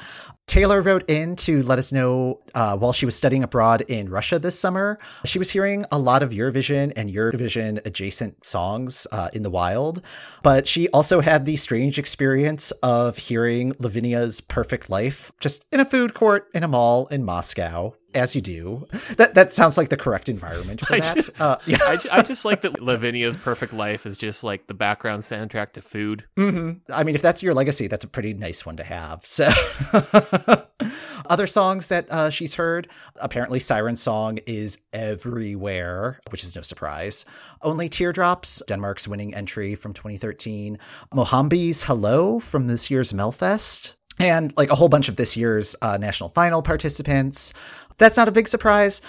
Taylor 0.48 0.82
wrote 0.82 1.08
in 1.08 1.36
to 1.36 1.62
let 1.62 1.78
us 1.78 1.92
know 1.92 2.40
uh, 2.56 2.76
while 2.76 2.94
she 2.94 3.06
was 3.06 3.16
studying 3.16 3.44
abroad 3.44 3.82
in 3.82 4.10
Russia 4.10 4.40
this 4.40 4.58
summer, 4.58 4.98
she 5.24 5.38
was 5.38 5.52
hearing 5.52 5.86
a 5.92 6.00
lot 6.00 6.24
of 6.24 6.32
Eurovision 6.32 6.92
and 6.96 7.14
Eurovision 7.14 7.86
adjacent 7.86 8.46
songs 8.46 9.06
uh, 9.12 9.28
in 9.32 9.44
the 9.44 9.50
wild. 9.50 10.02
But 10.42 10.68
she 10.68 10.90
also 10.90 11.20
had 11.20 11.46
the 11.46 11.56
strange 11.56 12.00
experience 12.00 12.72
of 12.82 13.18
hearing 13.18 13.74
Levina's 13.74 14.42
Perfect 14.42 14.90
Life 14.90 15.32
just 15.40 15.66
in 15.72 15.80
a 15.80 15.86
food 15.86 16.16
court 16.16 16.48
in 16.54 16.64
a 16.64 16.68
mall 16.68 17.06
in 17.08 17.24
Moscow, 17.24 17.94
as 18.14 18.36
you 18.36 18.42
do. 18.42 18.88
That 19.18 19.34
that 19.36 19.54
sounds 19.54 19.78
like 19.78 19.90
the 19.90 19.98
correct 19.98 20.30
environment 20.30 20.82
for 20.86 20.94
I 20.96 21.00
that. 21.00 21.16
just- 21.16 21.42
uh, 21.42 21.58
yeah. 21.66 21.78
I, 21.82 21.98
I 22.12 22.22
just 22.24 22.46
like 22.46 22.62
that 22.62 22.74
Levina's 22.74 23.38
Perfect 23.38 23.74
Life 23.74 24.06
is 24.06 24.18
just 24.18 24.44
like 24.44 24.68
the 24.68 24.74
background 24.74 25.24
soundtrack 25.24 25.74
to 25.74 25.82
food. 25.82 26.26
hmm 26.36 26.72
I 26.94 27.04
mean, 27.04 27.16
if 27.16 27.22
that's 27.22 27.44
your 27.44 27.54
legacy, 27.54 27.88
that's 27.88 28.04
a 28.06 28.08
pretty 28.08 28.34
nice 28.34 28.66
one 28.66 28.78
to 28.78 28.84
have. 28.84 29.26
So, 29.26 29.50
other 31.26 31.48
songs 31.48 31.88
that 31.90 32.10
uh, 32.12 32.30
she's 32.30 32.56
heard 32.56 32.88
apparently, 33.22 33.60
Siren 33.60 33.96
Song 33.96 34.40
is 34.46 34.78
everywhere, 34.94 36.20
which 36.32 36.44
is 36.44 36.56
no 36.56 36.62
surprise. 36.62 37.26
Only 37.62 37.90
Teardrops, 37.90 38.62
Denmark's 38.68 39.08
winning 39.08 39.34
entry 39.36 39.76
from 39.76 39.94
2013. 39.94 40.78
Mohombi's 41.14 41.84
Hello 41.84 42.40
from 42.40 42.68
this 42.68 42.90
year's 42.90 43.12
Melfest. 43.14 43.96
And 44.22 44.56
like 44.58 44.70
a 44.70 44.76
whole 44.76 44.90
bunch 44.90 45.08
of 45.08 45.16
this 45.16 45.38
year's 45.38 45.76
uh, 45.82 45.98
national 45.98 46.30
final 46.30 46.62
participants. 46.62 47.54
That's 48.00 48.18
not 48.18 48.28
a 48.28 48.32
big 48.32 48.48
surprise. 48.48 49.02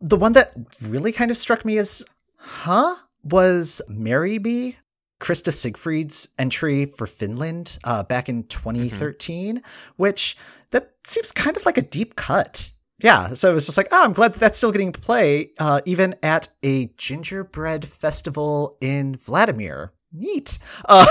The 0.00 0.16
one 0.16 0.32
that 0.32 0.54
really 0.80 1.12
kind 1.12 1.30
of 1.30 1.36
struck 1.36 1.64
me 1.64 1.76
as, 1.76 2.02
huh, 2.38 2.96
was 3.22 3.82
Marry 3.88 4.38
Me 4.38 4.78
Krista 5.20 5.52
Siegfrids 5.52 6.28
entry 6.38 6.86
for 6.86 7.06
Finland 7.06 7.78
uh, 7.84 8.02
back 8.02 8.30
in 8.30 8.44
2013, 8.44 9.62
which 9.96 10.38
that 10.70 10.92
seems 11.04 11.30
kind 11.30 11.58
of 11.58 11.66
like 11.66 11.76
a 11.76 11.82
deep 11.82 12.16
cut 12.16 12.70
yeah, 13.02 13.28
so 13.28 13.50
it 13.50 13.54
was 13.54 13.66
just 13.66 13.78
like, 13.78 13.88
oh, 13.92 14.04
I'm 14.04 14.12
glad 14.12 14.34
that 14.34 14.40
that's 14.40 14.58
still 14.58 14.72
getting 14.72 14.92
play, 14.92 15.52
uh, 15.58 15.80
even 15.86 16.16
at 16.22 16.48
a 16.62 16.86
gingerbread 16.98 17.88
festival 17.88 18.76
in 18.80 19.16
Vladimir. 19.16 19.92
Neat. 20.12 20.58
Uh, 20.84 21.06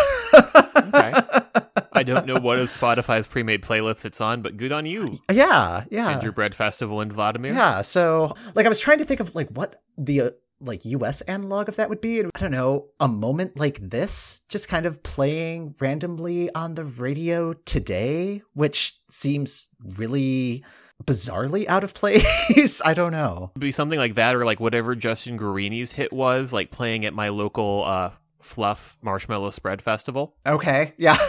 okay. 0.75 1.13
I 2.11 2.15
don't 2.15 2.27
know 2.27 2.39
what 2.39 2.59
of 2.59 2.69
Spotify's 2.69 3.27
pre-made 3.27 3.61
playlists 3.61 4.05
it's 4.05 4.21
on, 4.21 4.41
but 4.41 4.57
good 4.57 4.71
on 4.71 4.85
you. 4.85 5.19
Yeah, 5.31 5.85
yeah. 5.89 6.13
Gingerbread 6.13 6.55
Festival 6.55 7.01
in 7.01 7.11
Vladimir. 7.11 7.53
Yeah. 7.53 7.81
So, 7.81 8.35
like, 8.55 8.65
I 8.65 8.69
was 8.69 8.79
trying 8.79 8.99
to 8.99 9.05
think 9.05 9.19
of 9.19 9.35
like 9.35 9.49
what 9.49 9.81
the 9.97 10.21
uh, 10.21 10.29
like 10.61 10.85
US 10.85 11.21
analog 11.21 11.69
of 11.69 11.75
that 11.77 11.89
would 11.89 12.01
be. 12.01 12.19
And 12.19 12.31
I 12.35 12.39
don't 12.39 12.51
know, 12.51 12.87
a 12.99 13.07
moment 13.07 13.57
like 13.57 13.89
this, 13.89 14.41
just 14.49 14.67
kind 14.67 14.85
of 14.85 15.03
playing 15.03 15.75
randomly 15.79 16.53
on 16.53 16.75
the 16.75 16.85
radio 16.85 17.53
today, 17.53 18.41
which 18.53 18.97
seems 19.09 19.69
really 19.81 20.63
bizarrely 21.03 21.67
out 21.67 21.83
of 21.83 21.93
place. 21.93 22.81
I 22.83 22.93
don't 22.93 23.11
know. 23.11 23.51
It'd 23.53 23.61
be 23.61 23.71
something 23.71 23.99
like 23.99 24.15
that, 24.15 24.35
or 24.35 24.45
like 24.45 24.59
whatever 24.59 24.95
Justin 24.95 25.37
Guarini's 25.37 25.93
hit 25.93 26.11
was, 26.11 26.51
like 26.51 26.71
playing 26.71 27.05
at 27.05 27.13
my 27.13 27.29
local 27.29 27.83
uh, 27.85 28.11
Fluff 28.41 28.97
Marshmallow 29.01 29.51
Spread 29.51 29.81
Festival. 29.81 30.35
Okay, 30.45 30.93
yeah. 30.97 31.17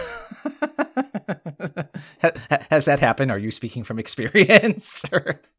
Has 2.69 2.85
that 2.85 2.99
happened? 2.99 3.31
Are 3.31 3.37
you 3.37 3.51
speaking 3.51 3.83
from 3.83 3.99
experience? 4.03 5.03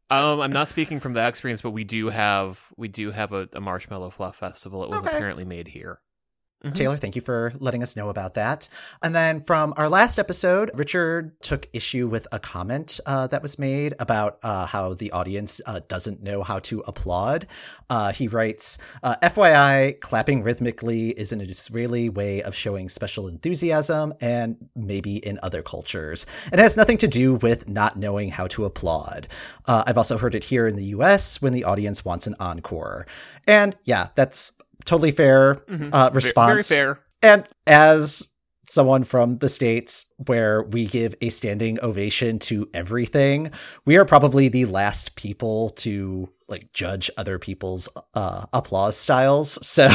um, 0.09 0.41
I'm 0.41 0.51
not 0.51 0.67
speaking 0.67 0.99
from 0.99 1.13
that 1.13 1.29
experience, 1.29 1.61
but 1.61 1.71
we 1.71 1.83
do 1.83 2.09
have 2.09 2.65
we 2.77 2.87
do 2.87 3.11
have 3.11 3.33
a, 3.33 3.49
a 3.53 3.61
Marshmallow 3.61 4.11
Fluff 4.11 4.37
Festival. 4.37 4.83
It 4.83 4.89
was 4.89 4.99
okay. 4.99 5.15
apparently 5.15 5.45
made 5.45 5.67
here. 5.67 5.99
Mm-hmm. 6.63 6.73
Taylor, 6.75 6.95
thank 6.95 7.17
you 7.17 7.21
for 7.21 7.51
letting 7.59 7.83
us 7.83 7.97
know 7.97 8.07
about 8.07 8.35
that. 8.35 8.69
And 9.01 9.13
then 9.13 9.41
from 9.41 9.73
our 9.75 9.89
last 9.89 10.17
episode, 10.17 10.71
Richard 10.73 11.41
took 11.41 11.67
issue 11.73 12.07
with 12.07 12.25
a 12.31 12.39
comment 12.39 13.01
uh, 13.05 13.27
that 13.27 13.41
was 13.41 13.59
made 13.59 13.95
about 13.99 14.39
uh, 14.43 14.67
how 14.67 14.93
the 14.93 15.11
audience 15.11 15.59
uh, 15.65 15.81
doesn't 15.89 16.23
know 16.23 16.41
how 16.41 16.59
to 16.59 16.79
applaud. 16.87 17.47
Uh, 17.89 18.13
he 18.13 18.29
writes, 18.29 18.77
uh, 19.03 19.17
FYI, 19.21 19.99
clapping 19.99 20.41
rhythmically 20.41 21.09
is 21.09 21.33
an 21.33 21.41
Israeli 21.41 22.07
way 22.07 22.41
of 22.41 22.55
showing 22.55 22.87
special 22.87 23.27
enthusiasm 23.27 24.13
and 24.21 24.69
maybe 24.73 25.17
in 25.17 25.39
other 25.43 25.61
cultures. 25.63 26.25
It 26.53 26.59
has 26.59 26.77
nothing 26.77 26.97
to 26.99 27.09
do 27.09 27.35
with 27.35 27.67
not 27.67 27.97
knowing 27.97 28.29
how 28.29 28.47
to 28.47 28.63
applaud. 28.63 29.27
Uh, 29.65 29.83
I've 29.85 29.97
also 29.97 30.17
heard 30.17 30.33
it 30.33 30.45
here 30.45 30.65
in 30.65 30.77
the 30.77 30.85
US 30.85 31.41
when 31.41 31.51
the 31.51 31.65
audience 31.65 32.05
wants 32.05 32.25
an 32.25 32.35
encore. 32.39 33.05
And 33.45 33.75
yeah, 33.83 34.09
that's 34.15 34.53
totally 34.85 35.11
fair 35.11 35.55
mm-hmm. 35.55 35.93
uh, 35.93 36.09
response. 36.11 36.69
Very 36.69 36.79
fair. 36.79 36.99
And 37.21 37.47
as 37.65 38.27
someone 38.73 39.03
from 39.03 39.37
the 39.37 39.49
states 39.49 40.07
where 40.17 40.63
we 40.63 40.85
give 40.87 41.15
a 41.21 41.29
standing 41.29 41.79
ovation 41.81 42.39
to 42.39 42.67
everything 42.73 43.51
we 43.85 43.95
are 43.95 44.05
probably 44.05 44.47
the 44.47 44.65
last 44.65 45.15
people 45.15 45.69
to 45.69 46.29
like 46.47 46.71
judge 46.73 47.09
other 47.17 47.39
people's 47.39 47.89
uh, 48.13 48.45
applause 48.51 48.97
styles 48.97 49.65
so. 49.65 49.87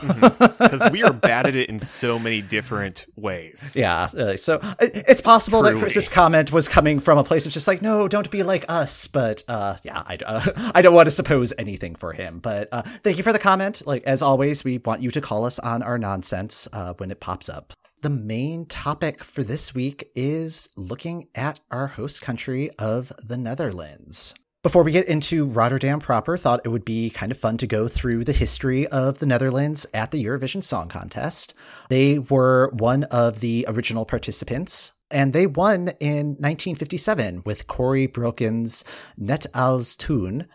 Because 0.00 0.80
mm-hmm. 0.80 0.92
we 0.92 1.02
are 1.02 1.12
bad 1.30 1.46
at 1.46 1.54
it 1.54 1.68
in 1.68 1.78
so 1.78 2.18
many 2.18 2.42
different 2.42 3.06
ways. 3.16 3.74
Yeah 3.76 4.08
uh, 4.16 4.36
so 4.36 4.60
it's 4.80 5.20
possible 5.20 5.60
Truly. 5.60 5.74
that 5.74 5.80
chris's 5.80 6.08
comment 6.08 6.52
was 6.52 6.68
coming 6.68 7.00
from 7.00 7.18
a 7.18 7.24
place 7.24 7.46
of 7.46 7.52
just 7.52 7.66
like 7.66 7.82
no 7.82 8.08
don't 8.08 8.30
be 8.30 8.42
like 8.42 8.64
us 8.68 9.08
but 9.08 9.42
uh, 9.48 9.76
yeah 9.82 10.02
I, 10.06 10.16
uh, 10.24 10.70
I 10.74 10.82
don't 10.82 10.94
want 10.94 11.06
to 11.06 11.10
suppose 11.10 11.52
anything 11.58 11.94
for 11.94 12.12
him 12.12 12.38
but 12.38 12.68
uh, 12.72 12.82
thank 13.02 13.16
you 13.16 13.22
for 13.22 13.32
the 13.32 13.38
comment. 13.38 13.82
Like 13.86 14.04
as 14.04 14.22
always 14.22 14.64
we 14.64 14.78
want 14.78 15.02
you 15.02 15.10
to 15.10 15.20
call 15.20 15.44
us 15.44 15.58
on 15.58 15.82
our 15.82 15.98
nonsense 15.98 16.68
uh, 16.72 16.94
when 16.94 17.10
it 17.10 17.20
pops 17.20 17.48
up 17.48 17.72
the 18.06 18.10
main 18.10 18.64
topic 18.66 19.24
for 19.24 19.42
this 19.42 19.74
week 19.74 20.12
is 20.14 20.68
looking 20.76 21.26
at 21.34 21.58
our 21.72 21.88
host 21.88 22.20
country 22.20 22.70
of 22.78 23.12
the 23.20 23.36
Netherlands. 23.36 24.32
Before 24.62 24.84
we 24.84 24.92
get 24.92 25.08
into 25.08 25.44
Rotterdam 25.44 25.98
proper, 25.98 26.36
thought 26.36 26.60
it 26.64 26.68
would 26.68 26.84
be 26.84 27.10
kind 27.10 27.32
of 27.32 27.38
fun 27.38 27.56
to 27.56 27.66
go 27.66 27.88
through 27.88 28.22
the 28.22 28.32
history 28.32 28.86
of 28.86 29.18
the 29.18 29.26
Netherlands 29.26 29.88
at 29.92 30.12
the 30.12 30.24
Eurovision 30.24 30.62
Song 30.62 30.88
Contest. 30.88 31.52
They 31.88 32.20
were 32.20 32.70
one 32.74 33.02
of 33.10 33.40
the 33.40 33.64
original 33.66 34.04
participants, 34.04 34.92
and 35.10 35.32
they 35.32 35.48
won 35.48 35.88
in 35.98 36.36
1957 36.38 37.42
with 37.44 37.66
Corry 37.66 38.06
Brokken's 38.06 38.84
Net 39.16 39.46
als 39.52 39.96
toen. 39.96 40.46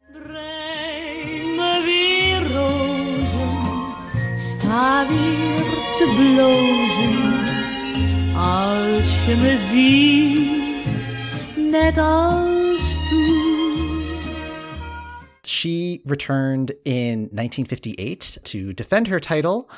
Sta 4.41 5.07
weer 5.07 5.63
te 5.98 6.13
blozen 6.15 7.15
als 8.36 9.25
je 9.25 9.36
me 9.36 9.57
ziet, 9.57 11.07
net 11.71 11.98
als 11.98 12.98
toen. 13.10 14.19
She 15.43 16.01
returned 16.05 16.74
in 16.83 17.29
1958 17.31 18.38
to 18.43 18.74
defend 18.74 19.07
her 19.07 19.19
title 19.19 19.69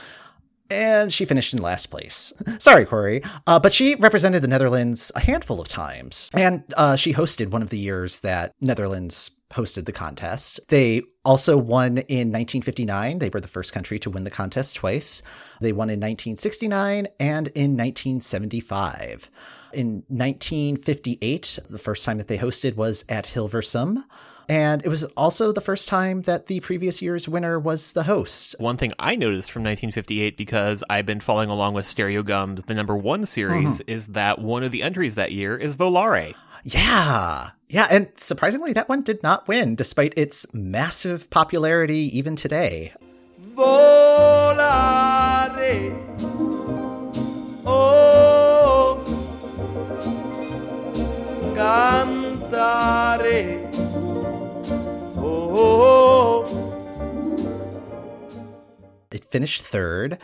and 0.69 1.11
she 1.11 1.25
finished 1.25 1.53
in 1.53 1.61
last 1.61 1.89
place. 1.89 2.33
Sorry, 2.57 2.85
Corry. 2.85 3.21
Uh, 3.45 3.59
but 3.59 3.73
she 3.73 3.95
represented 3.95 4.41
the 4.41 4.47
Netherlands 4.47 5.11
a 5.13 5.19
handful 5.19 5.59
of 5.59 5.67
times, 5.67 6.29
and 6.33 6.63
uh, 6.77 6.95
she 6.95 7.13
hosted 7.13 7.51
one 7.51 7.61
of 7.61 7.69
the 7.69 7.77
years 7.77 8.21
that 8.21 8.53
Netherlands 8.61 9.31
hosted 9.53 9.85
the 9.85 9.91
contest. 9.91 10.59
They 10.67 11.01
also 11.23 11.57
won 11.57 11.99
in 11.99 12.31
1959. 12.31 13.19
They 13.19 13.29
were 13.29 13.41
the 13.41 13.47
first 13.47 13.73
country 13.73 13.99
to 13.99 14.09
win 14.09 14.23
the 14.23 14.29
contest 14.29 14.75
twice. 14.75 15.21
They 15.61 15.71
won 15.71 15.89
in 15.89 15.99
1969 15.99 17.07
and 17.19 17.47
in 17.47 17.77
1975. 17.77 19.31
In 19.73 20.03
1958, 20.07 21.59
the 21.69 21.79
first 21.79 22.05
time 22.05 22.17
that 22.17 22.27
they 22.27 22.37
hosted 22.37 22.75
was 22.75 23.05
at 23.09 23.25
Hilversum. 23.25 24.03
And 24.49 24.83
it 24.83 24.89
was 24.89 25.03
also 25.15 25.51
the 25.51 25.61
first 25.61 25.87
time 25.87 26.23
that 26.23 26.47
the 26.47 26.59
previous 26.59 27.01
year's 27.01 27.29
winner 27.29 27.59
was 27.59 27.93
the 27.93 28.03
host. 28.03 28.55
One 28.59 28.77
thing 28.77 28.93
I 28.99 29.15
noticed 29.15 29.51
from 29.51 29.63
1958, 29.63 30.37
because 30.37 30.83
I've 30.89 31.05
been 31.05 31.21
following 31.21 31.49
along 31.49 31.73
with 31.75 31.85
Stereogum's, 31.85 32.63
The 32.63 32.73
Number 32.73 32.95
One 32.95 33.25
series, 33.25 33.79
mm-hmm. 33.79 33.91
is 33.91 34.07
that 34.07 34.39
one 34.39 34.63
of 34.63 34.71
the 34.71 34.83
entries 34.83 35.15
that 35.15 35.31
year 35.31 35.55
is 35.55 35.75
Volare. 35.75 36.35
Yeah. 36.63 37.51
Yeah. 37.69 37.87
And 37.89 38.09
surprisingly, 38.17 38.73
that 38.73 38.89
one 38.89 39.01
did 39.01 39.23
not 39.23 39.47
win, 39.47 39.75
despite 39.75 40.13
its 40.17 40.45
massive 40.53 41.29
popularity 41.29 42.09
even 42.17 42.35
today. 42.35 42.91
Volare. 43.55 44.73
Oh. 47.65 49.01
Cantare. 51.55 53.69
Oh, 55.17 55.55
oh, 55.55 55.81
oh. 55.81 56.45
It 59.11 59.23
finished 59.25 59.61
third. 59.61 60.17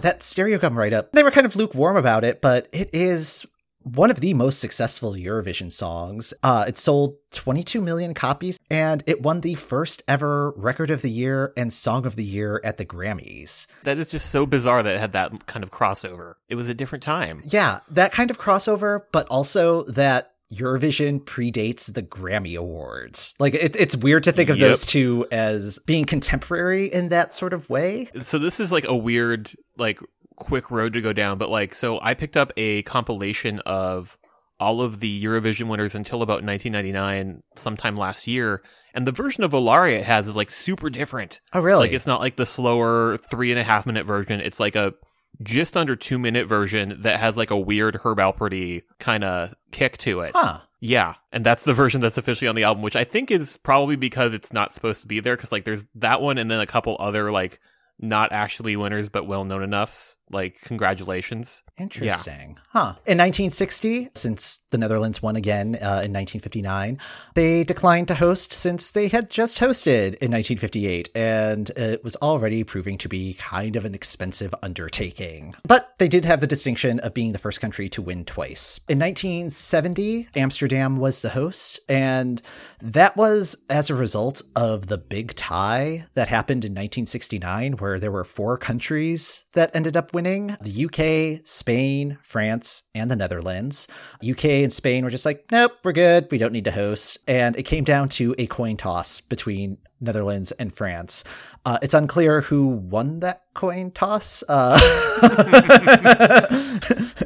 That 0.00 0.20
Stereogum 0.20 0.76
write 0.76 0.94
up, 0.94 1.12
they 1.12 1.22
were 1.22 1.30
kind 1.30 1.44
of 1.44 1.56
lukewarm 1.56 1.94
about 1.96 2.24
it, 2.24 2.40
but 2.40 2.68
it 2.72 2.88
is 2.94 3.44
one 3.82 4.10
of 4.10 4.20
the 4.20 4.34
most 4.34 4.58
successful 4.58 5.12
Eurovision 5.12 5.72
songs. 5.72 6.34
Uh, 6.42 6.64
it 6.68 6.76
sold 6.76 7.16
22 7.32 7.80
million 7.80 8.14
copies 8.14 8.58
and 8.70 9.02
it 9.06 9.22
won 9.22 9.40
the 9.40 9.54
first 9.54 10.02
ever 10.06 10.50
Record 10.52 10.90
of 10.90 11.02
the 11.02 11.10
Year 11.10 11.52
and 11.56 11.72
Song 11.72 12.06
of 12.06 12.16
the 12.16 12.24
Year 12.24 12.60
at 12.64 12.76
the 12.76 12.84
Grammys. 12.84 13.66
That 13.84 13.98
is 13.98 14.08
just 14.08 14.30
so 14.30 14.46
bizarre 14.46 14.82
that 14.82 14.96
it 14.96 15.00
had 15.00 15.12
that 15.12 15.46
kind 15.46 15.62
of 15.62 15.70
crossover. 15.70 16.34
It 16.48 16.56
was 16.56 16.68
a 16.68 16.74
different 16.74 17.02
time. 17.02 17.42
Yeah, 17.44 17.80
that 17.90 18.12
kind 18.12 18.30
of 18.30 18.38
crossover, 18.38 19.02
but 19.12 19.26
also 19.28 19.84
that 19.84 20.34
Eurovision 20.52 21.20
predates 21.20 21.92
the 21.92 22.02
Grammy 22.02 22.56
Awards. 22.56 23.34
Like 23.38 23.54
it, 23.54 23.76
it's 23.76 23.96
weird 23.96 24.24
to 24.24 24.32
think 24.32 24.50
of 24.50 24.58
yep. 24.58 24.68
those 24.68 24.84
two 24.84 25.26
as 25.30 25.78
being 25.86 26.04
contemporary 26.04 26.86
in 26.86 27.08
that 27.10 27.34
sort 27.34 27.52
of 27.52 27.70
way. 27.70 28.08
So 28.22 28.38
this 28.38 28.58
is 28.58 28.72
like 28.72 28.84
a 28.84 28.96
weird 28.96 29.52
like 29.76 30.00
quick 30.40 30.70
road 30.70 30.94
to 30.94 31.00
go 31.00 31.12
down, 31.12 31.38
but 31.38 31.50
like, 31.50 31.74
so 31.74 32.00
I 32.02 32.14
picked 32.14 32.36
up 32.36 32.52
a 32.56 32.82
compilation 32.82 33.60
of 33.60 34.18
all 34.58 34.80
of 34.80 34.98
the 34.98 35.24
Eurovision 35.24 35.68
winners 35.68 35.94
until 35.94 36.22
about 36.22 36.42
1999, 36.42 37.42
sometime 37.54 37.96
last 37.96 38.26
year. 38.26 38.62
And 38.92 39.06
the 39.06 39.12
version 39.12 39.44
of 39.44 39.52
Volare 39.52 39.92
it 39.92 40.04
has 40.04 40.26
is 40.26 40.34
like 40.34 40.50
super 40.50 40.90
different. 40.90 41.40
Oh, 41.52 41.60
really? 41.60 41.86
Like, 41.86 41.92
it's 41.92 42.06
not 42.06 42.20
like 42.20 42.36
the 42.36 42.46
slower 42.46 43.18
three 43.30 43.52
and 43.52 43.60
a 43.60 43.62
half 43.62 43.86
minute 43.86 44.04
version. 44.04 44.40
It's 44.40 44.58
like 44.58 44.74
a 44.74 44.94
just 45.42 45.76
under 45.76 45.94
two 45.94 46.18
minute 46.18 46.48
version 46.48 47.02
that 47.02 47.20
has 47.20 47.36
like 47.36 47.50
a 47.50 47.56
weird 47.56 48.00
Herb 48.02 48.18
Alperty 48.18 48.82
kind 48.98 49.22
of 49.22 49.54
kick 49.70 49.96
to 49.98 50.20
it. 50.22 50.32
Huh. 50.34 50.60
Yeah, 50.82 51.14
and 51.30 51.44
that's 51.44 51.62
the 51.62 51.74
version 51.74 52.00
that's 52.00 52.16
officially 52.16 52.48
on 52.48 52.54
the 52.54 52.64
album, 52.64 52.82
which 52.82 52.96
I 52.96 53.04
think 53.04 53.30
is 53.30 53.58
probably 53.58 53.96
because 53.96 54.32
it's 54.32 54.52
not 54.52 54.72
supposed 54.72 55.02
to 55.02 55.06
be 55.06 55.20
there. 55.20 55.36
Because 55.36 55.52
like, 55.52 55.64
there's 55.64 55.84
that 55.96 56.22
one, 56.22 56.38
and 56.38 56.50
then 56.50 56.58
a 56.58 56.66
couple 56.66 56.96
other 56.98 57.30
like 57.30 57.60
not 57.98 58.32
actually 58.32 58.76
winners 58.76 59.10
but 59.10 59.26
well 59.26 59.44
known 59.44 59.62
enough 59.62 60.16
like 60.30 60.60
congratulations. 60.60 61.62
Interesting. 61.76 62.56
Yeah. 62.56 62.62
Huh. 62.68 62.88
In 63.06 63.18
1960, 63.18 64.10
since 64.14 64.58
the 64.70 64.78
Netherlands 64.78 65.22
won 65.22 65.34
again 65.34 65.74
uh, 65.76 66.04
in 66.04 66.12
1959, 66.12 66.98
they 67.34 67.64
declined 67.64 68.08
to 68.08 68.14
host 68.16 68.52
since 68.52 68.92
they 68.92 69.08
had 69.08 69.30
just 69.30 69.58
hosted 69.58 70.14
in 70.20 70.30
1958, 70.30 71.08
and 71.14 71.70
it 71.70 72.04
was 72.04 72.16
already 72.16 72.62
proving 72.64 72.98
to 72.98 73.08
be 73.08 73.34
kind 73.34 73.76
of 73.76 73.84
an 73.84 73.94
expensive 73.94 74.54
undertaking. 74.62 75.54
But 75.66 75.94
they 75.98 76.08
did 76.08 76.24
have 76.26 76.40
the 76.40 76.46
distinction 76.46 77.00
of 77.00 77.14
being 77.14 77.32
the 77.32 77.38
first 77.38 77.60
country 77.60 77.88
to 77.88 78.02
win 78.02 78.24
twice. 78.24 78.80
In 78.88 78.98
1970, 78.98 80.28
Amsterdam 80.36 80.98
was 80.98 81.22
the 81.22 81.30
host, 81.30 81.80
and 81.88 82.42
that 82.80 83.16
was 83.16 83.56
as 83.68 83.90
a 83.90 83.94
result 83.94 84.42
of 84.54 84.88
the 84.88 84.98
big 84.98 85.34
tie 85.34 86.06
that 86.14 86.28
happened 86.28 86.64
in 86.64 86.72
1969, 86.72 87.74
where 87.74 87.98
there 87.98 88.12
were 88.12 88.24
four 88.24 88.56
countries 88.56 89.44
that 89.54 89.74
ended 89.74 89.96
up 89.96 90.12
winning 90.12 90.19
the 90.24 90.84
UK, 90.84 91.46
Spain, 91.46 92.18
France, 92.22 92.84
and 92.94 93.10
the 93.10 93.16
Netherlands. 93.16 93.88
UK 94.28 94.44
and 94.46 94.72
Spain 94.72 95.04
were 95.04 95.10
just 95.10 95.24
like, 95.24 95.44
nope, 95.50 95.72
we're 95.82 95.92
good. 95.92 96.28
We 96.30 96.38
don't 96.38 96.52
need 96.52 96.64
to 96.64 96.72
host. 96.72 97.18
And 97.26 97.56
it 97.56 97.64
came 97.64 97.84
down 97.84 98.08
to 98.10 98.34
a 98.38 98.46
coin 98.46 98.76
toss 98.76 99.20
between 99.20 99.78
Netherlands 100.00 100.52
and 100.52 100.72
France. 100.74 101.24
Uh, 101.64 101.78
it's 101.82 101.92
unclear 101.92 102.40
who 102.42 102.68
won 102.68 103.20
that 103.20 103.42
coin 103.52 103.90
toss. 103.90 104.42
Uh, 104.48 104.78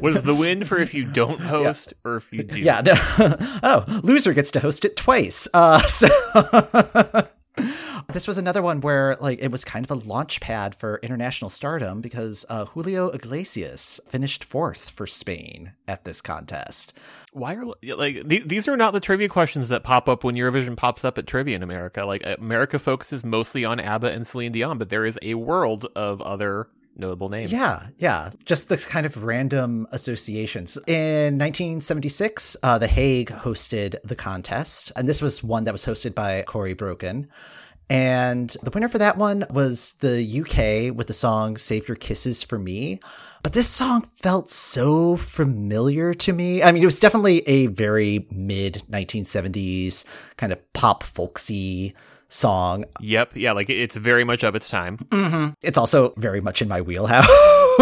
Was 0.01 0.23
the 0.23 0.35
win 0.37 0.65
for 0.65 0.77
if 0.77 0.93
you 0.93 1.05
don't 1.05 1.39
host 1.41 1.93
yeah. 1.93 2.09
or 2.09 2.17
if 2.17 2.31
you 2.33 2.43
do? 2.43 2.59
Yeah. 2.59 2.81
No. 2.81 2.93
oh, 3.63 4.01
loser 4.03 4.33
gets 4.33 4.51
to 4.51 4.59
host 4.59 4.83
it 4.83 4.97
twice. 4.97 5.47
Uh, 5.53 5.79
so 5.87 6.09
this 8.07 8.27
was 8.27 8.37
another 8.37 8.61
one 8.61 8.81
where 8.81 9.17
like 9.19 9.39
it 9.41 9.51
was 9.51 9.63
kind 9.63 9.85
of 9.85 9.91
a 9.91 10.07
launch 10.07 10.39
pad 10.41 10.75
for 10.75 10.99
international 11.01 11.49
stardom 11.49 12.01
because 12.01 12.45
uh, 12.49 12.65
Julio 12.65 13.09
Iglesias 13.09 13.99
finished 14.07 14.43
fourth 14.43 14.89
for 14.89 15.07
Spain 15.07 15.73
at 15.87 16.05
this 16.05 16.21
contest. 16.21 16.93
Why 17.33 17.55
are 17.55 17.65
like 17.95 18.27
these 18.27 18.67
are 18.67 18.77
not 18.77 18.93
the 18.93 18.99
trivia 18.99 19.29
questions 19.29 19.69
that 19.69 19.83
pop 19.83 20.07
up 20.07 20.23
when 20.23 20.35
Eurovision 20.35 20.77
pops 20.77 21.03
up 21.03 21.17
at 21.17 21.27
trivia 21.27 21.55
in 21.55 21.63
America? 21.63 22.05
Like 22.05 22.25
America 22.25 22.79
focuses 22.79 23.23
mostly 23.23 23.65
on 23.65 23.79
ABBA 23.79 24.11
and 24.11 24.25
Celine 24.25 24.51
Dion, 24.51 24.77
but 24.77 24.89
there 24.89 25.05
is 25.05 25.19
a 25.21 25.35
world 25.35 25.87
of 25.95 26.21
other 26.21 26.67
notable 26.95 27.29
names. 27.29 27.51
Yeah, 27.51 27.87
yeah. 27.97 28.31
Just 28.45 28.69
the 28.69 28.77
kind 28.77 29.05
of 29.05 29.23
random 29.23 29.87
associations. 29.91 30.77
In 30.87 31.37
1976, 31.37 32.57
uh, 32.63 32.77
The 32.77 32.87
Hague 32.87 33.29
hosted 33.29 33.95
the 34.03 34.15
contest, 34.15 34.91
and 34.95 35.07
this 35.07 35.21
was 35.21 35.43
one 35.43 35.63
that 35.65 35.73
was 35.73 35.85
hosted 35.85 36.15
by 36.15 36.43
Corry 36.43 36.75
Brokken. 36.75 37.27
And 37.89 38.55
the 38.63 38.71
winner 38.71 38.87
for 38.87 38.97
that 38.97 39.17
one 39.17 39.45
was 39.49 39.93
the 39.99 40.23
UK 40.23 40.95
with 40.95 41.07
the 41.07 41.13
song 41.13 41.55
Save 41.55 41.87
Your 41.87 41.95
Kisses 41.95 42.41
for 42.41 42.57
Me. 42.57 42.99
But 43.43 43.53
this 43.53 43.67
song 43.67 44.09
felt 44.15 44.49
so 44.49 45.17
familiar 45.17 46.15
to 46.15 46.33
me. 46.33 46.63
I 46.63 46.71
mean, 46.71 46.81
it 46.81 46.87
was 46.87 46.99
definitely 46.99 47.47
a 47.47 47.67
very 47.67 48.25
mid 48.31 48.81
1970s 48.89 50.03
kind 50.35 50.51
of 50.51 50.73
pop 50.73 51.03
folksy 51.03 51.93
song. 52.29 52.85
Yep. 52.99 53.31
Yeah. 53.35 53.51
Like 53.53 53.69
it's 53.69 53.95
very 53.95 54.23
much 54.23 54.43
of 54.43 54.55
its 54.55 54.69
time. 54.69 54.97
Mm-hmm. 55.09 55.53
It's 55.61 55.77
also 55.77 56.13
very 56.17 56.41
much 56.41 56.61
in 56.61 56.67
my 56.67 56.81
wheelhouse. 56.81 57.27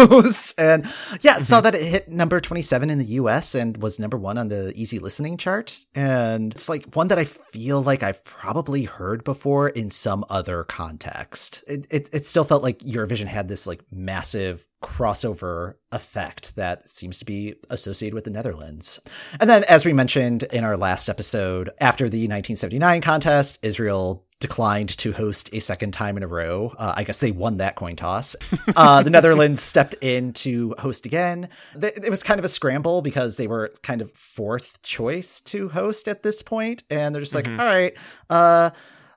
and 0.58 0.84
yeah, 1.20 1.34
mm-hmm. 1.34 1.42
saw 1.42 1.60
that 1.60 1.74
it 1.74 1.82
hit 1.82 2.08
number 2.08 2.40
27 2.40 2.90
in 2.90 2.98
the 2.98 3.04
US 3.04 3.54
and 3.54 3.76
was 3.82 3.98
number 3.98 4.16
one 4.16 4.38
on 4.38 4.48
the 4.48 4.72
easy 4.76 4.98
listening 4.98 5.36
chart. 5.36 5.84
And 5.94 6.52
it's 6.52 6.68
like 6.68 6.94
one 6.94 7.08
that 7.08 7.18
I 7.18 7.24
feel 7.24 7.82
like 7.82 8.02
I've 8.02 8.24
probably 8.24 8.84
heard 8.84 9.24
before 9.24 9.68
in 9.68 9.90
some 9.90 10.24
other 10.28 10.64
context. 10.64 11.64
It, 11.66 11.86
it, 11.90 12.08
it 12.12 12.26
still 12.26 12.44
felt 12.44 12.62
like 12.62 12.78
Eurovision 12.80 13.26
had 13.26 13.48
this 13.48 13.66
like 13.66 13.82
massive 13.90 14.68
crossover 14.82 15.74
effect 15.92 16.56
that 16.56 16.90
seems 16.90 17.18
to 17.18 17.24
be 17.24 17.54
associated 17.70 18.14
with 18.14 18.24
the 18.24 18.30
Netherlands. 18.30 19.00
And 19.40 19.48
then, 19.48 19.64
as 19.64 19.86
we 19.86 19.94
mentioned 19.94 20.42
in 20.44 20.62
our 20.62 20.76
last 20.76 21.08
episode, 21.08 21.70
after 21.80 22.04
the 22.08 22.28
1979 22.28 23.00
contest, 23.00 23.58
Israel 23.62 24.26
declined 24.44 24.90
to 24.98 25.14
host 25.14 25.48
a 25.54 25.58
second 25.58 25.92
time 25.92 26.18
in 26.18 26.22
a 26.22 26.26
row. 26.26 26.74
Uh, 26.76 26.92
I 26.94 27.02
guess 27.02 27.18
they 27.18 27.30
won 27.30 27.56
that 27.56 27.76
coin 27.76 27.96
toss. 27.96 28.36
Uh, 28.76 29.02
the 29.02 29.10
Netherlands 29.10 29.62
stepped 29.62 29.94
in 30.00 30.32
to 30.32 30.74
host 30.78 31.06
again. 31.06 31.48
It 31.80 32.10
was 32.10 32.22
kind 32.22 32.38
of 32.38 32.44
a 32.44 32.48
scramble 32.48 33.02
because 33.02 33.36
they 33.36 33.46
were 33.46 33.72
kind 33.82 34.00
of 34.00 34.10
fourth 34.12 34.82
choice 34.82 35.40
to 35.42 35.68
host 35.68 36.08
at 36.08 36.22
this 36.22 36.42
point, 36.42 36.82
and 36.90 37.14
they're 37.14 37.22
just 37.22 37.34
like, 37.34 37.44
mm-hmm. 37.44 37.60
all 37.60 37.66
right, 37.66 37.94
uh, 38.30 38.70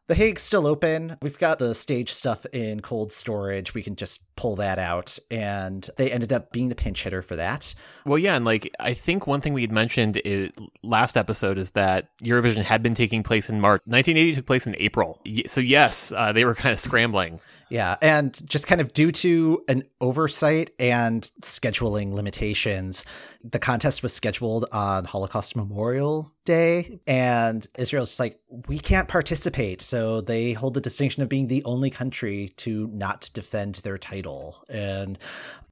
the 0.08 0.16
Hague's 0.16 0.44
still 0.44 0.68
open. 0.68 1.18
We've 1.22 1.38
got 1.40 1.60
the 1.60 1.74
stage 1.74 2.14
stuff 2.14 2.46
in 2.48 2.82
cold 2.82 3.12
storage. 3.12 3.74
We 3.74 3.82
can 3.82 3.96
just 3.96 4.22
pull 4.38 4.56
that 4.58 4.80
out. 4.80 5.20
And 5.30 5.90
they 5.98 6.12
ended 6.12 6.32
up 6.32 6.52
being 6.52 6.70
the 6.70 6.76
pinch 6.76 7.04
hitter 7.04 7.22
for 7.22 7.36
that. 7.36 7.76
Well, 8.06 8.18
yeah. 8.18 8.36
And 8.36 8.46
like, 8.46 8.74
I 8.80 8.94
think 8.94 9.28
one 9.28 9.42
thing 9.42 9.54
we 9.54 9.62
had 9.62 9.72
mentioned 9.72 10.22
is, 10.24 10.52
last 10.84 11.18
episode 11.18 11.58
is 11.58 11.72
that 11.72 12.10
Eurovision 12.24 12.64
had 12.64 12.82
been 12.82 12.96
taking 12.96 13.24
place 13.24 13.50
in 13.50 13.60
March. 13.60 13.82
1980 13.86 14.36
took 14.36 14.46
place 14.46 14.66
in 14.66 14.76
April. 14.78 15.22
So, 15.48 15.60
yes, 15.60 16.14
uh, 16.16 16.32
they 16.32 16.46
were 16.46 16.56
kind 16.56 16.72
of 16.72 16.80
scrambling. 16.80 17.42
Yeah, 17.70 17.98
and 18.02 18.40
just 18.50 18.66
kind 18.68 18.80
of 18.80 18.94
due 18.94 19.12
to 19.12 19.64
an 19.68 19.84
oversight 20.00 20.72
and 20.80 21.30
scheduling 21.42 22.14
limitations, 22.14 23.04
the 23.44 23.60
contest 23.60 24.02
was 24.02 24.14
scheduled 24.14 24.66
on 24.72 25.06
Holocaust 25.06 25.56
Memorial 25.56 26.32
Day, 26.46 27.00
and 27.06 27.68
Israel's 27.78 28.20
like, 28.20 28.40
we 28.68 28.80
can't 28.80 29.10
participate. 29.10 29.82
So 29.82 30.22
they 30.22 30.54
hold 30.54 30.76
the 30.76 30.82
distinction 30.82 31.22
of 31.24 31.30
being 31.30 31.48
the 31.48 31.64
only 31.66 31.90
country 31.90 32.54
to 32.58 32.88
not 32.94 33.30
defend 33.34 33.76
their 33.76 33.98
title. 33.98 34.27
And 34.70 35.18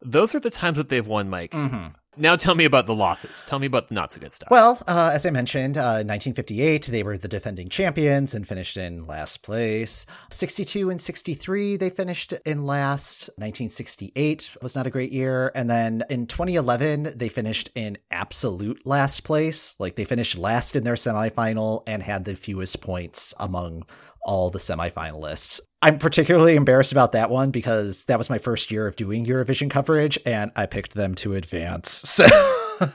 those 0.01 0.35
are 0.35 0.39
the 0.39 0.49
times 0.49 0.77
that 0.77 0.89
they've 0.89 1.07
won, 1.07 1.29
Mike. 1.29 1.51
Mm-hmm. 1.51 1.87
Now 2.17 2.37
tell 2.37 2.55
me 2.55 2.63
about 2.63 2.85
the 2.85 2.95
losses. 2.95 3.43
Tell 3.45 3.59
me 3.59 3.67
about 3.67 3.89
the 3.89 3.95
not 3.95 4.13
so 4.13 4.21
good 4.21 4.31
stuff. 4.31 4.49
Well, 4.49 4.81
uh, 4.87 5.11
as 5.13 5.25
I 5.25 5.31
mentioned, 5.31 5.77
uh, 5.77 5.99
1958, 6.05 6.85
they 6.85 7.03
were 7.03 7.17
the 7.17 7.27
defending 7.27 7.67
champions 7.67 8.33
and 8.33 8.47
finished 8.47 8.77
in 8.77 9.03
last 9.03 9.43
place. 9.43 10.05
62 10.29 10.89
and 10.89 11.01
63, 11.01 11.75
they 11.75 11.89
finished 11.89 12.33
in 12.45 12.65
last. 12.65 13.29
1968 13.35 14.51
was 14.61 14.75
not 14.75 14.87
a 14.87 14.89
great 14.89 15.11
year. 15.11 15.51
And 15.55 15.69
then 15.69 16.03
in 16.09 16.25
2011, 16.25 17.13
they 17.15 17.27
finished 17.27 17.69
in 17.75 17.97
absolute 18.09 18.85
last 18.85 19.25
place. 19.25 19.75
Like 19.77 19.95
they 19.95 20.05
finished 20.05 20.37
last 20.37 20.75
in 20.75 20.85
their 20.85 20.95
semifinal 20.95 21.83
and 21.85 22.01
had 22.01 22.23
the 22.23 22.35
fewest 22.35 22.79
points 22.81 23.33
among 23.39 23.83
all 24.25 24.49
the 24.49 24.59
semifinalists. 24.59 25.61
I'm 25.81 25.99
particularly 25.99 26.55
embarrassed 26.55 26.91
about 26.91 27.11
that 27.13 27.29
one 27.29 27.51
because 27.51 28.03
that 28.05 28.17
was 28.17 28.29
my 28.29 28.39
first 28.39 28.71
year 28.71 28.87
of 28.87 28.95
doing 28.95 29.25
Eurovision 29.25 29.69
coverage 29.69 30.19
and 30.25 30.51
I 30.55 30.65
picked 30.65 30.95
them 30.95 31.15
to 31.15 31.35
advance. 31.35 32.03
So 32.77 32.87